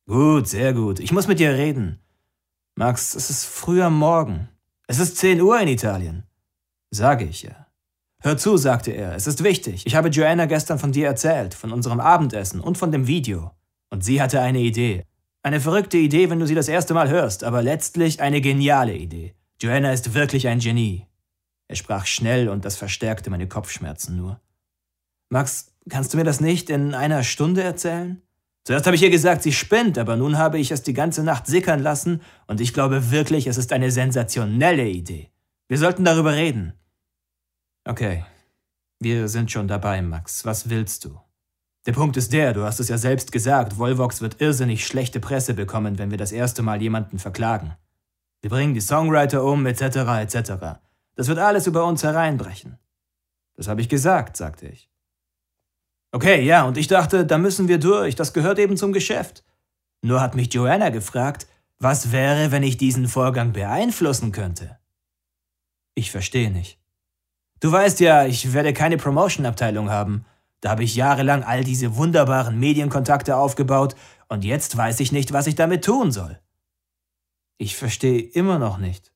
Gut, 0.07 0.47
sehr 0.47 0.73
gut. 0.73 0.99
Ich 0.99 1.13
muss 1.13 1.27
mit 1.27 1.39
dir 1.39 1.53
reden. 1.53 1.99
Max, 2.75 3.15
es 3.15 3.29
ist 3.29 3.45
früh 3.45 3.81
am 3.81 3.97
Morgen. 3.97 4.49
Es 4.87 4.99
ist 4.99 5.17
10 5.17 5.41
Uhr 5.41 5.59
in 5.59 5.69
Italien. 5.69 6.23
Sage 6.91 7.25
ich 7.25 7.43
ja. 7.43 7.67
Hör 8.19 8.37
zu, 8.37 8.57
sagte 8.57 8.91
er, 8.91 9.15
es 9.15 9.25
ist 9.25 9.43
wichtig. 9.43 9.85
Ich 9.87 9.95
habe 9.95 10.09
Joanna 10.09 10.45
gestern 10.45 10.79
von 10.79 10.91
dir 10.91 11.07
erzählt, 11.07 11.53
von 11.53 11.71
unserem 11.71 11.99
Abendessen 11.99 12.59
und 12.59 12.77
von 12.77 12.91
dem 12.91 13.07
Video. 13.07 13.51
Und 13.89 14.03
sie 14.03 14.21
hatte 14.21 14.41
eine 14.41 14.59
Idee. 14.59 15.05
Eine 15.43 15.61
verrückte 15.61 15.97
Idee, 15.97 16.29
wenn 16.29 16.39
du 16.39 16.45
sie 16.45 16.55
das 16.55 16.67
erste 16.67 16.93
Mal 16.93 17.09
hörst, 17.09 17.43
aber 17.43 17.63
letztlich 17.63 18.21
eine 18.21 18.41
geniale 18.41 18.95
Idee. 18.95 19.33
Joanna 19.59 19.91
ist 19.91 20.13
wirklich 20.13 20.47
ein 20.47 20.59
Genie. 20.59 21.07
Er 21.71 21.77
sprach 21.77 22.05
schnell 22.05 22.49
und 22.49 22.65
das 22.65 22.75
verstärkte 22.75 23.29
meine 23.29 23.47
Kopfschmerzen 23.47 24.17
nur. 24.17 24.41
Max, 25.29 25.71
kannst 25.89 26.13
du 26.13 26.17
mir 26.17 26.25
das 26.25 26.41
nicht 26.41 26.69
in 26.69 26.93
einer 26.93 27.23
Stunde 27.23 27.63
erzählen? 27.63 28.21
Zuerst 28.65 28.87
habe 28.87 28.97
ich 28.97 29.01
ihr 29.01 29.09
gesagt, 29.09 29.41
sie 29.41 29.53
spinnt, 29.53 29.97
aber 29.97 30.17
nun 30.17 30.37
habe 30.37 30.59
ich 30.59 30.71
es 30.71 30.83
die 30.83 30.91
ganze 30.91 31.23
Nacht 31.23 31.47
sickern 31.47 31.79
lassen 31.79 32.23
und 32.45 32.59
ich 32.59 32.73
glaube 32.73 33.09
wirklich, 33.09 33.47
es 33.47 33.55
ist 33.55 33.71
eine 33.71 33.89
sensationelle 33.89 34.85
Idee. 34.85 35.31
Wir 35.69 35.77
sollten 35.77 36.03
darüber 36.03 36.33
reden. 36.33 36.73
Okay, 37.85 38.25
wir 38.99 39.29
sind 39.29 39.49
schon 39.49 39.69
dabei, 39.69 40.01
Max. 40.01 40.43
Was 40.43 40.69
willst 40.69 41.05
du? 41.05 41.21
Der 41.85 41.93
Punkt 41.93 42.17
ist 42.17 42.33
der, 42.33 42.51
du 42.51 42.65
hast 42.65 42.81
es 42.81 42.89
ja 42.89 42.97
selbst 42.97 43.31
gesagt, 43.31 43.77
Volvox 43.77 44.19
wird 44.19 44.41
irrsinnig 44.41 44.85
schlechte 44.85 45.21
Presse 45.21 45.53
bekommen, 45.53 45.97
wenn 45.99 46.11
wir 46.11 46.17
das 46.17 46.33
erste 46.33 46.63
Mal 46.63 46.81
jemanden 46.81 47.17
verklagen. 47.17 47.77
Wir 48.41 48.49
bringen 48.49 48.73
die 48.73 48.81
Songwriter 48.81 49.45
um, 49.45 49.65
etc., 49.65 49.83
etc. 50.19 50.81
Das 51.15 51.27
wird 51.27 51.39
alles 51.39 51.67
über 51.67 51.85
uns 51.85 52.03
hereinbrechen. 52.03 52.77
Das 53.55 53.67
habe 53.67 53.81
ich 53.81 53.89
gesagt, 53.89 54.37
sagte 54.37 54.67
ich. 54.67 54.89
Okay, 56.11 56.43
ja, 56.43 56.65
und 56.65 56.77
ich 56.77 56.87
dachte, 56.87 57.25
da 57.25 57.37
müssen 57.37 57.67
wir 57.67 57.79
durch, 57.79 58.15
das 58.15 58.33
gehört 58.33 58.59
eben 58.59 58.75
zum 58.75 58.91
Geschäft. 58.91 59.43
Nur 60.01 60.19
hat 60.19 60.35
mich 60.35 60.53
Joanna 60.53 60.89
gefragt, 60.89 61.47
was 61.79 62.11
wäre, 62.11 62.51
wenn 62.51 62.63
ich 62.63 62.77
diesen 62.77 63.07
Vorgang 63.07 63.53
beeinflussen 63.53 64.31
könnte? 64.31 64.77
Ich 65.95 66.11
verstehe 66.11 66.51
nicht. 66.51 66.79
Du 67.59 67.71
weißt 67.71 67.99
ja, 67.99 68.25
ich 68.25 68.53
werde 68.53 68.73
keine 68.73 68.97
Promotion-Abteilung 68.97 69.89
haben. 69.89 70.25
Da 70.59 70.69
habe 70.71 70.83
ich 70.83 70.95
jahrelang 70.95 71.43
all 71.43 71.63
diese 71.63 71.95
wunderbaren 71.95 72.59
Medienkontakte 72.59 73.35
aufgebaut 73.35 73.95
und 74.27 74.43
jetzt 74.43 74.75
weiß 74.75 74.99
ich 74.99 75.11
nicht, 75.11 75.33
was 75.33 75.47
ich 75.47 75.55
damit 75.55 75.85
tun 75.85 76.11
soll. 76.11 76.39
Ich 77.57 77.75
verstehe 77.75 78.19
immer 78.19 78.59
noch 78.59 78.77
nicht. 78.77 79.11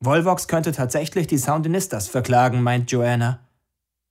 Volvox 0.00 0.46
könnte 0.46 0.72
tatsächlich 0.72 1.26
die 1.26 1.38
Soundinistas 1.38 2.06
verklagen, 2.08 2.62
meint 2.62 2.90
Joanna. 2.90 3.38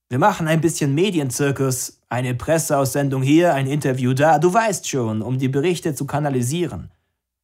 Wir 0.10 0.17
machen 0.17 0.48
ein 0.48 0.62
bisschen 0.62 0.95
Medienzirkus, 0.95 2.02
eine 2.10 2.34
Presseaussendung 2.34 3.21
hier, 3.21 3.54
ein 3.54 3.67
Interview 3.67 4.13
da, 4.13 4.39
du 4.39 4.52
weißt 4.52 4.89
schon, 4.89 5.21
um 5.21 5.38
die 5.38 5.48
Berichte 5.48 5.93
zu 5.93 6.06
kanalisieren. 6.06 6.91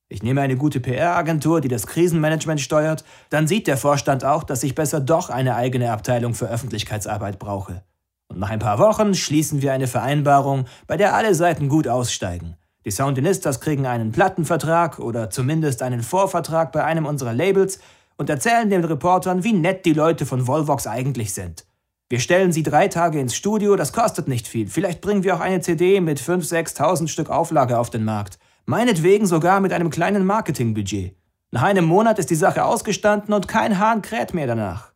Ich 0.09 0.23
nehme 0.23 0.41
eine 0.41 0.57
gute 0.57 0.79
PR-Agentur, 0.79 1.61
die 1.61 1.67
das 1.67 1.85
Krisenmanagement 1.85 2.59
steuert, 2.59 3.05
dann 3.29 3.47
sieht 3.47 3.67
der 3.67 3.77
Vorstand 3.77 4.25
auch, 4.25 4.43
dass 4.43 4.63
ich 4.63 4.75
besser 4.75 4.99
doch 4.99 5.29
eine 5.29 5.55
eigene 5.55 5.91
Abteilung 5.91 6.33
für 6.33 6.49
Öffentlichkeitsarbeit 6.49 7.37
brauche. 7.37 7.83
Und 8.27 8.39
nach 8.39 8.49
ein 8.49 8.59
paar 8.59 8.79
Wochen 8.79 9.13
schließen 9.13 9.61
wir 9.61 9.71
eine 9.71 9.87
Vereinbarung, 9.87 10.65
bei 10.87 10.97
der 10.97 11.15
alle 11.15 11.35
Seiten 11.35 11.69
gut 11.69 11.87
aussteigen. 11.87 12.55
Die 12.85 12.91
Soundinistas 12.91 13.61
kriegen 13.61 13.85
einen 13.85 14.11
Plattenvertrag 14.11 14.97
oder 14.97 15.29
zumindest 15.29 15.83
einen 15.83 16.01
Vorvertrag 16.01 16.71
bei 16.71 16.83
einem 16.83 17.05
unserer 17.05 17.33
Labels 17.33 17.79
und 18.21 18.29
erzählen 18.29 18.69
den 18.69 18.83
Reportern, 18.83 19.43
wie 19.43 19.51
nett 19.51 19.83
die 19.83 19.93
Leute 19.93 20.27
von 20.27 20.45
Volvox 20.45 20.85
eigentlich 20.85 21.33
sind. 21.33 21.65
Wir 22.07 22.19
stellen 22.19 22.51
sie 22.51 22.61
drei 22.61 22.87
Tage 22.87 23.19
ins 23.19 23.33
Studio, 23.33 23.75
das 23.75 23.93
kostet 23.93 24.27
nicht 24.27 24.47
viel. 24.47 24.67
Vielleicht 24.67 25.01
bringen 25.01 25.23
wir 25.23 25.35
auch 25.35 25.39
eine 25.39 25.59
CD 25.59 25.99
mit 26.01 26.21
5.000, 26.21 26.77
6.000 26.77 27.07
Stück 27.07 27.31
Auflage 27.31 27.79
auf 27.79 27.89
den 27.89 28.03
Markt. 28.03 28.37
Meinetwegen 28.67 29.25
sogar 29.25 29.59
mit 29.59 29.73
einem 29.73 29.89
kleinen 29.89 30.23
Marketingbudget. 30.23 31.15
Nach 31.49 31.63
einem 31.63 31.85
Monat 31.85 32.19
ist 32.19 32.29
die 32.29 32.35
Sache 32.35 32.63
ausgestanden 32.63 33.33
und 33.33 33.47
kein 33.47 33.79
Hahn 33.79 34.03
kräht 34.03 34.35
mehr 34.35 34.45
danach. 34.45 34.93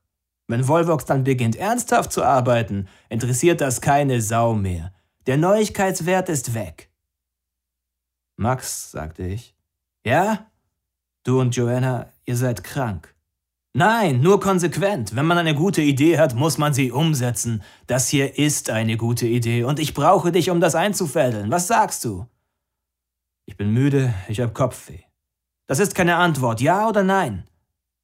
Wenn 0.47 0.67
Volvox 0.67 1.05
dann 1.05 1.23
beginnt 1.23 1.55
ernsthaft 1.55 2.11
zu 2.11 2.23
arbeiten, 2.23 2.87
interessiert 3.09 3.59
das 3.59 3.81
keine 3.81 4.21
Sau 4.21 4.53
mehr. 4.53 4.93
Der 5.25 5.37
Neuigkeitswert 5.37 6.29
ist 6.29 6.53
weg. 6.53 6.91
Max, 8.35 8.91
sagte 8.91 9.25
ich. 9.25 9.55
Ja? 10.05 10.45
Du 11.23 11.41
und 11.41 11.55
Joanna, 11.55 12.11
ihr 12.25 12.37
seid 12.37 12.63
krank. 12.63 13.14
Nein, 13.77 14.21
nur 14.21 14.39
konsequent. 14.39 15.17
Wenn 15.17 15.25
man 15.25 15.37
eine 15.37 15.53
gute 15.53 15.81
Idee 15.81 16.17
hat, 16.17 16.33
muss 16.33 16.57
man 16.57 16.73
sie 16.73 16.93
umsetzen. 16.93 17.61
Das 17.87 18.07
hier 18.07 18.39
ist 18.39 18.69
eine 18.69 18.95
gute 18.95 19.27
Idee 19.27 19.65
und 19.65 19.79
ich 19.81 19.93
brauche 19.93 20.31
dich, 20.31 20.49
um 20.49 20.61
das 20.61 20.75
einzufädeln. 20.75 21.51
Was 21.51 21.67
sagst 21.67 22.05
du? 22.05 22.25
Ich 23.45 23.57
bin 23.57 23.73
müde, 23.73 24.13
ich 24.29 24.39
hab 24.39 24.53
Kopfweh. 24.53 25.01
Das 25.67 25.79
ist 25.79 25.93
keine 25.93 26.15
Antwort, 26.15 26.61
ja 26.61 26.87
oder 26.87 27.03
nein? 27.03 27.49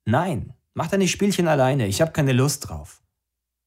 Nein, 0.04 0.54
mach 0.74 0.88
deine 0.88 1.08
Spielchen 1.08 1.48
alleine, 1.48 1.88
ich 1.88 2.02
hab 2.02 2.14
keine 2.14 2.34
Lust 2.34 2.68
drauf. 2.68 3.02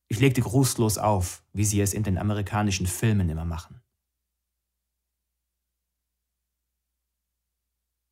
Ich 0.08 0.20
legte 0.20 0.42
grußlos 0.42 0.98
auf, 0.98 1.42
wie 1.54 1.64
sie 1.64 1.80
es 1.80 1.94
in 1.94 2.02
den 2.02 2.18
amerikanischen 2.18 2.86
Filmen 2.86 3.30
immer 3.30 3.46
machen. 3.46 3.80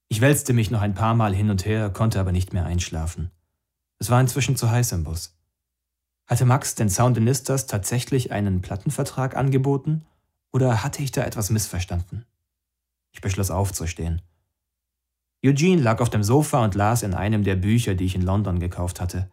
Ich 0.09 0.22
wälzte 0.22 0.55
mich 0.55 0.70
noch 0.70 0.81
ein 0.81 0.94
paar 0.94 1.14
Mal 1.14 1.35
hin 1.35 1.50
und 1.50 1.66
her, 1.66 1.90
konnte 1.90 2.20
aber 2.20 2.33
nicht 2.33 2.55
mehr 2.55 2.64
einschlafen. 2.64 3.31
Es 4.02 4.10
war 4.10 4.20
inzwischen 4.20 4.56
zu 4.56 4.68
heiß 4.68 4.90
im 4.90 5.04
Bus. 5.04 5.32
Hatte 6.26 6.44
Max 6.44 6.74
den 6.74 6.90
Soundinistas 6.90 7.68
tatsächlich 7.68 8.32
einen 8.32 8.60
Plattenvertrag 8.60 9.36
angeboten 9.36 10.04
oder 10.52 10.82
hatte 10.82 11.04
ich 11.04 11.12
da 11.12 11.22
etwas 11.22 11.50
missverstanden? 11.50 12.26
Ich 13.12 13.20
beschloss 13.20 13.52
aufzustehen. 13.52 14.20
Eugene 15.44 15.80
lag 15.80 16.00
auf 16.00 16.10
dem 16.10 16.24
Sofa 16.24 16.64
und 16.64 16.74
las 16.74 17.04
in 17.04 17.14
einem 17.14 17.44
der 17.44 17.54
Bücher, 17.54 17.94
die 17.94 18.06
ich 18.06 18.16
in 18.16 18.22
London 18.22 18.58
gekauft 18.58 19.00
hatte. 19.00 19.30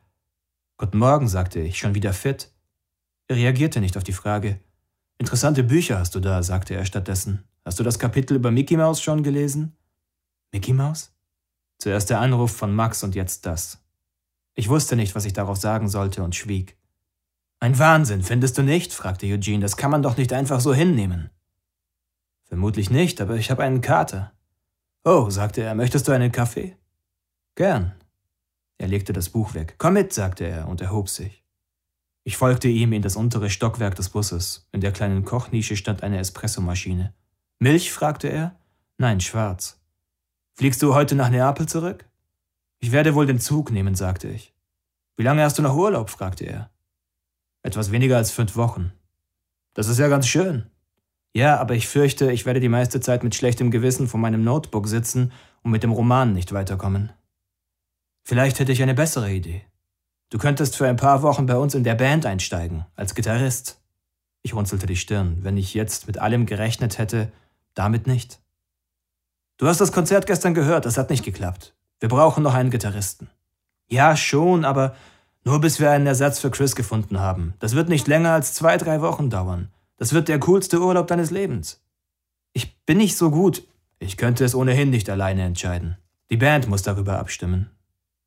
Guten 0.77 0.99
Morgen, 0.99 1.27
sagte 1.27 1.59
ich, 1.59 1.79
schon 1.79 1.95
wieder 1.95 2.13
fit. 2.13 2.51
Er 3.27 3.37
reagierte 3.37 3.81
nicht 3.81 3.97
auf 3.97 4.03
die 4.03 4.13
Frage. 4.13 4.59
Interessante 5.17 5.63
Bücher 5.63 5.97
hast 5.97 6.13
du 6.13 6.19
da, 6.19 6.43
sagte 6.43 6.75
er 6.75 6.85
stattdessen. 6.85 7.43
Hast 7.65 7.79
du 7.79 7.83
das 7.83 7.97
Kapitel 7.97 8.35
über 8.35 8.51
Mickey 8.51 8.77
Mouse 8.77 9.01
schon 9.01 9.23
gelesen? 9.23 9.75
Mickey 10.51 10.73
Mouse? 10.73 11.11
Zuerst 11.79 12.11
der 12.11 12.19
Anruf 12.19 12.55
von 12.55 12.71
Max 12.75 13.03
und 13.03 13.15
jetzt 13.15 13.47
das. 13.47 13.79
Ich 14.59 14.67
wusste 14.67 14.97
nicht, 14.97 15.15
was 15.15 15.23
ich 15.23 15.31
darauf 15.31 15.55
sagen 15.55 15.87
sollte 15.87 16.21
und 16.21 16.35
schwieg. 16.35 16.75
Ein 17.61 17.79
Wahnsinn, 17.79 18.23
findest 18.23 18.57
du 18.57 18.61
nicht? 18.61 18.91
fragte 18.91 19.25
Eugene. 19.25 19.61
Das 19.61 19.77
kann 19.77 19.89
man 19.89 20.03
doch 20.03 20.17
nicht 20.17 20.33
einfach 20.33 20.59
so 20.59 20.73
hinnehmen. 20.73 21.29
Vermutlich 22.43 22.89
nicht, 22.89 23.21
aber 23.21 23.37
ich 23.37 23.51
habe 23.51 23.63
einen 23.63 23.79
Kater. 23.79 24.33
Oh, 25.05 25.29
sagte 25.29 25.61
er, 25.61 25.75
möchtest 25.75 26.09
du 26.09 26.11
einen 26.11 26.33
Kaffee? 26.33 26.75
Gern. 27.55 27.95
Er 28.77 28.89
legte 28.89 29.13
das 29.13 29.29
Buch 29.29 29.53
weg. 29.53 29.75
Komm 29.77 29.93
mit, 29.93 30.11
sagte 30.11 30.43
er 30.43 30.67
und 30.67 30.81
erhob 30.81 31.07
sich. 31.07 31.45
Ich 32.25 32.35
folgte 32.35 32.67
ihm 32.67 32.91
in 32.91 33.01
das 33.01 33.15
untere 33.15 33.49
Stockwerk 33.49 33.95
des 33.95 34.09
Busses. 34.09 34.67
In 34.73 34.81
der 34.81 34.91
kleinen 34.91 35.23
Kochnische 35.23 35.77
stand 35.77 36.03
eine 36.03 36.17
Espressomaschine. 36.17 37.13
Milch? 37.59 37.93
fragte 37.93 38.27
er. 38.27 38.59
Nein, 38.97 39.21
schwarz. 39.21 39.79
Fliegst 40.55 40.81
du 40.81 40.95
heute 40.95 41.15
nach 41.15 41.29
Neapel 41.29 41.65
zurück? 41.65 42.08
Ich 42.79 42.91
werde 42.91 43.15
wohl 43.15 43.25
den 43.25 43.39
Zug 43.39 43.71
nehmen, 43.71 43.95
sagte 43.95 44.29
ich. 44.29 44.53
Wie 45.17 45.23
lange 45.23 45.43
hast 45.43 45.57
du 45.57 45.61
noch 45.61 45.75
Urlaub? 45.75 46.09
fragte 46.09 46.45
er. 46.45 46.69
Etwas 47.61 47.91
weniger 47.91 48.17
als 48.17 48.31
fünf 48.31 48.55
Wochen. 48.55 48.93
Das 49.73 49.87
ist 49.87 49.99
ja 49.99 50.07
ganz 50.07 50.27
schön. 50.27 50.69
Ja, 51.33 51.57
aber 51.57 51.75
ich 51.75 51.87
fürchte, 51.87 52.31
ich 52.31 52.45
werde 52.45 52.59
die 52.59 52.69
meiste 52.69 53.01
Zeit 53.01 53.23
mit 53.23 53.35
schlechtem 53.35 53.69
Gewissen 53.69 54.07
vor 54.07 54.19
meinem 54.19 54.43
Notebook 54.43 54.87
sitzen 54.87 55.31
und 55.61 55.71
mit 55.71 55.83
dem 55.83 55.91
Roman 55.91 56.33
nicht 56.33 56.53
weiterkommen. 56.53 57.11
Vielleicht 58.23 58.59
hätte 58.59 58.71
ich 58.71 58.81
eine 58.81 58.95
bessere 58.95 59.31
Idee. 59.31 59.63
Du 60.29 60.37
könntest 60.37 60.75
für 60.75 60.87
ein 60.87 60.95
paar 60.95 61.21
Wochen 61.21 61.47
bei 61.47 61.57
uns 61.57 61.75
in 61.75 61.83
der 61.83 61.95
Band 61.95 62.25
einsteigen, 62.25 62.85
als 62.95 63.15
Gitarrist. 63.15 63.81
Ich 64.41 64.53
runzelte 64.53 64.85
die 64.85 64.95
Stirn. 64.95 65.39
Wenn 65.41 65.57
ich 65.57 65.73
jetzt 65.73 66.07
mit 66.07 66.17
allem 66.17 66.45
gerechnet 66.45 66.97
hätte, 66.97 67.31
damit 67.73 68.07
nicht. 68.07 68.39
Du 69.57 69.67
hast 69.67 69.81
das 69.81 69.91
Konzert 69.91 70.27
gestern 70.27 70.53
gehört, 70.53 70.85
das 70.85 70.97
hat 70.97 71.09
nicht 71.09 71.25
geklappt. 71.25 71.75
Wir 71.99 72.09
brauchen 72.09 72.43
noch 72.43 72.53
einen 72.53 72.71
Gitarristen. 72.71 73.29
Ja, 73.87 74.15
schon, 74.15 74.65
aber 74.65 74.95
nur 75.43 75.61
bis 75.61 75.79
wir 75.79 75.91
einen 75.91 76.07
Ersatz 76.07 76.39
für 76.39 76.51
Chris 76.51 76.75
gefunden 76.75 77.19
haben. 77.19 77.53
Das 77.59 77.75
wird 77.75 77.89
nicht 77.89 78.07
länger 78.07 78.31
als 78.31 78.53
zwei, 78.53 78.77
drei 78.77 79.01
Wochen 79.01 79.29
dauern. 79.29 79.69
Das 79.97 80.13
wird 80.13 80.27
der 80.27 80.39
coolste 80.39 80.79
Urlaub 80.79 81.07
deines 81.07 81.31
Lebens. 81.31 81.81
Ich 82.53 82.77
bin 82.85 82.97
nicht 82.97 83.17
so 83.17 83.31
gut. 83.31 83.63
Ich 83.99 84.15
könnte 84.15 84.45
es 84.45 84.55
ohnehin 84.55 84.89
nicht 84.89 85.09
alleine 85.09 85.43
entscheiden. 85.43 85.97
Die 86.29 86.37
Band 86.37 86.67
muss 86.67 86.83
darüber 86.83 87.19
abstimmen. 87.19 87.69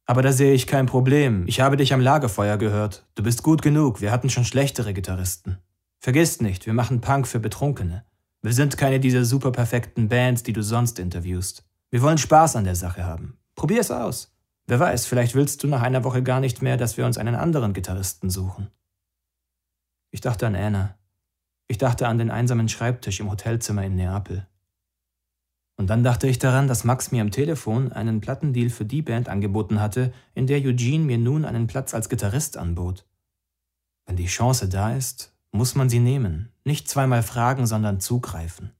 Aber 0.05 0.23
da 0.23 0.33
sehe 0.33 0.53
ich 0.53 0.67
kein 0.67 0.87
Problem. 0.87 1.45
Ich 1.47 1.61
habe 1.61 1.77
dich 1.77 1.95
am 1.95 2.01
Lagerfeuer 2.01 2.59
gehört. 2.59 3.07
Du 3.15 3.23
bist 3.23 3.43
gut 3.43 3.63
genug. 3.63 4.01
Wir 4.01 4.11
hatten 4.11 4.29
schon 4.29 4.45
schlechtere 4.45 4.93
Gitarristen. 4.93 5.59
Vergiss 6.01 6.41
nicht, 6.41 6.67
wir 6.67 6.75
machen 6.75 7.01
Punk 7.01 7.29
für 7.29 7.39
Betrunkene. 7.39 8.05
Wir 8.43 8.53
sind 8.53 8.77
keine 8.77 8.99
dieser 8.99 9.25
super 9.25 9.53
perfekten 9.53 10.09
Bands, 10.09 10.43
die 10.43 10.53
du 10.53 10.61
sonst 10.61 10.99
interviewst. 10.99 11.65
Wir 11.91 12.03
wollen 12.03 12.19
Spaß 12.19 12.57
an 12.57 12.65
der 12.65 12.75
Sache 12.75 13.05
haben. 13.05 13.39
Probier 13.55 13.81
es 13.81 13.91
aus. 13.91 14.35
Wer 14.67 14.81
weiß, 14.81 15.07
vielleicht 15.07 15.35
willst 15.35 15.63
du 15.63 15.67
nach 15.67 15.83
einer 15.83 16.05
Woche 16.05 16.23
gar 16.23 16.41
nicht 16.41 16.63
mehr, 16.63 16.77
dass 16.77 16.97
wir 16.97 17.07
uns 17.07 17.19
einen 17.19 17.35
anderen 17.35 17.73
Gitarristen 17.73 18.31
suchen. 18.31 18.71
Ich 20.11 20.21
dachte 20.21 20.47
an 20.47 20.55
Anna. 20.55 20.97
Ich 21.69 21.79
dachte 21.79 22.07
an 22.07 22.19
den 22.19 22.31
einsamen 22.31 22.69
Schreibtisch 22.69 23.21
im 23.21 23.31
Hotelzimmer 23.31 23.85
in 23.85 23.97
Neapel. 23.97 24.47
Und 25.77 25.89
dann 25.89 26.05
dachte 26.05 26.29
ich 26.29 26.39
daran, 26.39 26.69
dass 26.69 26.85
Max 26.85 27.11
mir 27.13 27.23
am 27.23 27.31
Telefon 27.31 27.93
einen 27.93 28.21
Plattendeal 28.21 28.71
für 28.71 28.85
die 28.85 29.03
Band 29.03 29.29
angeboten 29.29 29.81
hatte, 29.81 30.13
in 30.35 30.47
der 30.47 30.59
Eugene 30.59 31.05
mir 31.05 31.19
nun 31.19 31.45
einen 31.45 31.67
Platz 31.67 31.95
als 31.95 32.09
Gitarrist 32.09 32.57
anbot. 32.57 33.07
Wenn 34.07 34.17
die 34.17 34.27
Chance 34.27 34.69
da 34.69 34.95
ist, 34.95 35.35
muss 35.51 35.75
man 35.75 35.89
sie 35.89 35.99
nehmen, 35.99 36.53
nicht 36.65 36.89
zweimal 36.89 37.23
fragen, 37.23 37.67
sondern 37.67 38.01
zugreifen. 38.01 38.73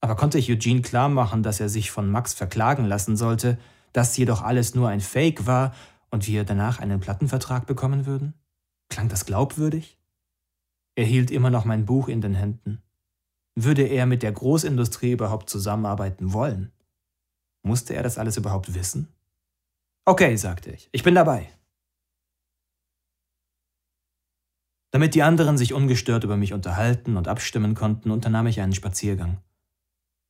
Aber 0.00 0.16
konnte 0.16 0.38
ich 0.38 0.50
Eugene 0.50 0.82
klar 0.82 1.08
machen, 1.08 1.42
dass 1.42 1.60
er 1.60 1.68
sich 1.68 1.90
von 1.90 2.10
Max 2.10 2.32
verklagen 2.34 2.86
lassen 2.86 3.16
sollte, 3.16 3.58
dass 3.92 4.16
jedoch 4.16 4.42
alles 4.42 4.74
nur 4.74 4.88
ein 4.88 5.00
Fake 5.00 5.46
war 5.46 5.74
und 6.10 6.26
wir 6.26 6.44
danach 6.44 6.78
einen 6.78 7.00
Plattenvertrag 7.00 7.66
bekommen 7.66 8.06
würden? 8.06 8.34
Klang 8.88 9.08
das 9.08 9.26
glaubwürdig? 9.26 9.98
Er 10.96 11.04
hielt 11.04 11.30
immer 11.30 11.50
noch 11.50 11.64
mein 11.64 11.86
Buch 11.86 12.08
in 12.08 12.20
den 12.20 12.34
Händen. 12.34 12.82
Würde 13.54 13.82
er 13.82 14.06
mit 14.06 14.22
der 14.22 14.32
Großindustrie 14.32 15.12
überhaupt 15.12 15.50
zusammenarbeiten 15.50 16.32
wollen? 16.32 16.72
Musste 17.62 17.94
er 17.94 18.02
das 18.02 18.18
alles 18.18 18.36
überhaupt 18.36 18.74
wissen? 18.74 19.08
Okay, 20.06 20.36
sagte 20.36 20.70
ich, 20.70 20.88
ich 20.92 21.02
bin 21.02 21.14
dabei. 21.14 21.48
Damit 24.92 25.14
die 25.14 25.22
anderen 25.22 25.56
sich 25.56 25.72
ungestört 25.72 26.24
über 26.24 26.36
mich 26.36 26.52
unterhalten 26.52 27.16
und 27.16 27.28
abstimmen 27.28 27.74
konnten, 27.74 28.10
unternahm 28.10 28.46
ich 28.46 28.60
einen 28.60 28.74
Spaziergang. 28.74 29.40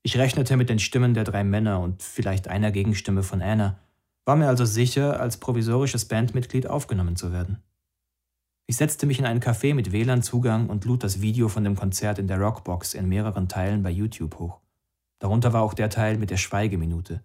Ich 0.02 0.16
rechnete 0.16 0.56
mit 0.56 0.70
den 0.70 0.78
Stimmen 0.78 1.14
der 1.14 1.24
drei 1.24 1.44
Männer 1.44 1.80
und 1.80 2.02
vielleicht 2.02 2.48
einer 2.48 2.72
Gegenstimme 2.72 3.22
von 3.22 3.42
Anna, 3.42 3.78
war 4.24 4.36
mir 4.36 4.48
also 4.48 4.64
sicher, 4.64 5.20
als 5.20 5.38
provisorisches 5.38 6.06
Bandmitglied 6.06 6.66
aufgenommen 6.66 7.16
zu 7.16 7.32
werden. 7.32 7.62
Ich 8.66 8.76
setzte 8.76 9.06
mich 9.06 9.18
in 9.18 9.26
einen 9.26 9.40
Café 9.40 9.74
mit 9.74 9.90
WLAN-Zugang 9.90 10.68
und 10.70 10.84
lud 10.84 11.02
das 11.02 11.20
Video 11.20 11.48
von 11.48 11.64
dem 11.64 11.74
Konzert 11.74 12.18
in 12.18 12.28
der 12.28 12.38
Rockbox 12.38 12.94
in 12.94 13.08
mehreren 13.08 13.48
Teilen 13.48 13.82
bei 13.82 13.90
YouTube 13.90 14.38
hoch. 14.38 14.60
Darunter 15.18 15.52
war 15.52 15.62
auch 15.62 15.74
der 15.74 15.90
Teil 15.90 16.18
mit 16.18 16.30
der 16.30 16.36
Schweigeminute. 16.36 17.22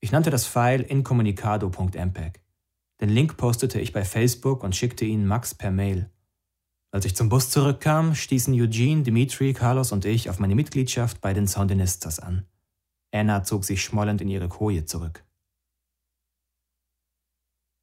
Ich 0.00 0.10
nannte 0.10 0.30
das 0.30 0.46
File 0.46 0.82
incommunicado.mpeg. 0.82 2.40
Den 3.00 3.08
Link 3.08 3.36
postete 3.36 3.80
ich 3.80 3.92
bei 3.92 4.04
Facebook 4.04 4.64
und 4.64 4.74
schickte 4.74 5.04
ihn 5.04 5.26
Max 5.26 5.54
per 5.54 5.70
Mail. 5.70 6.10
Als 6.94 7.04
ich 7.06 7.16
zum 7.16 7.28
Bus 7.28 7.50
zurückkam, 7.50 8.14
stießen 8.14 8.54
Eugene, 8.54 9.02
Dimitri, 9.02 9.52
Carlos 9.52 9.90
und 9.90 10.04
ich 10.04 10.30
auf 10.30 10.38
meine 10.38 10.54
Mitgliedschaft 10.54 11.20
bei 11.20 11.34
den 11.34 11.48
Soundinistas 11.48 12.20
an. 12.20 12.46
Anna 13.10 13.42
zog 13.42 13.64
sich 13.64 13.82
schmollend 13.82 14.20
in 14.20 14.28
ihre 14.28 14.48
Koje 14.48 14.84
zurück. 14.84 15.24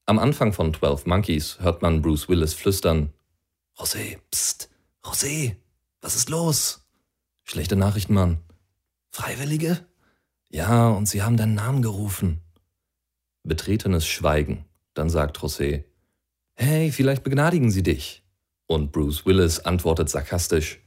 Am 0.05 0.17
Anfang 0.17 0.53
von 0.53 0.73
12 0.73 1.07
Monkeys 1.07 1.59
hört 1.59 1.81
man 1.81 2.01
Bruce 2.01 2.29
Willis 2.29 2.53
flüstern: 2.53 3.11
José, 3.77 4.17
pst, 4.33 4.69
José, 5.03 5.57
was 5.99 6.15
ist 6.15 6.29
los? 6.29 6.87
Schlechte 7.43 7.75
Nachrichten, 7.75 8.13
Mann. 8.13 8.37
Freiwillige? 9.09 9.85
Ja, 10.47 10.87
und 10.87 11.09
sie 11.09 11.21
haben 11.21 11.35
deinen 11.35 11.55
Namen 11.55 11.81
gerufen. 11.81 12.39
Betretenes 13.43 14.07
Schweigen. 14.07 14.63
Dann 14.93 15.09
sagt 15.09 15.37
José, 15.39 15.83
Hey, 16.53 16.93
vielleicht 16.93 17.23
begnadigen 17.25 17.71
sie 17.71 17.83
dich. 17.83 18.21
Und 18.71 18.93
Bruce 18.93 19.25
Willis 19.25 19.59
antwortet 19.59 20.09
sarkastisch, 20.09 20.79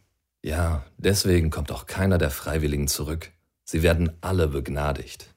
Ja, 0.42 0.86
deswegen 0.96 1.50
kommt 1.50 1.70
auch 1.70 1.84
keiner 1.84 2.16
der 2.16 2.30
Freiwilligen 2.30 2.88
zurück. 2.88 3.30
Sie 3.62 3.82
werden 3.82 4.10
alle 4.22 4.48
begnadigt. 4.48 5.33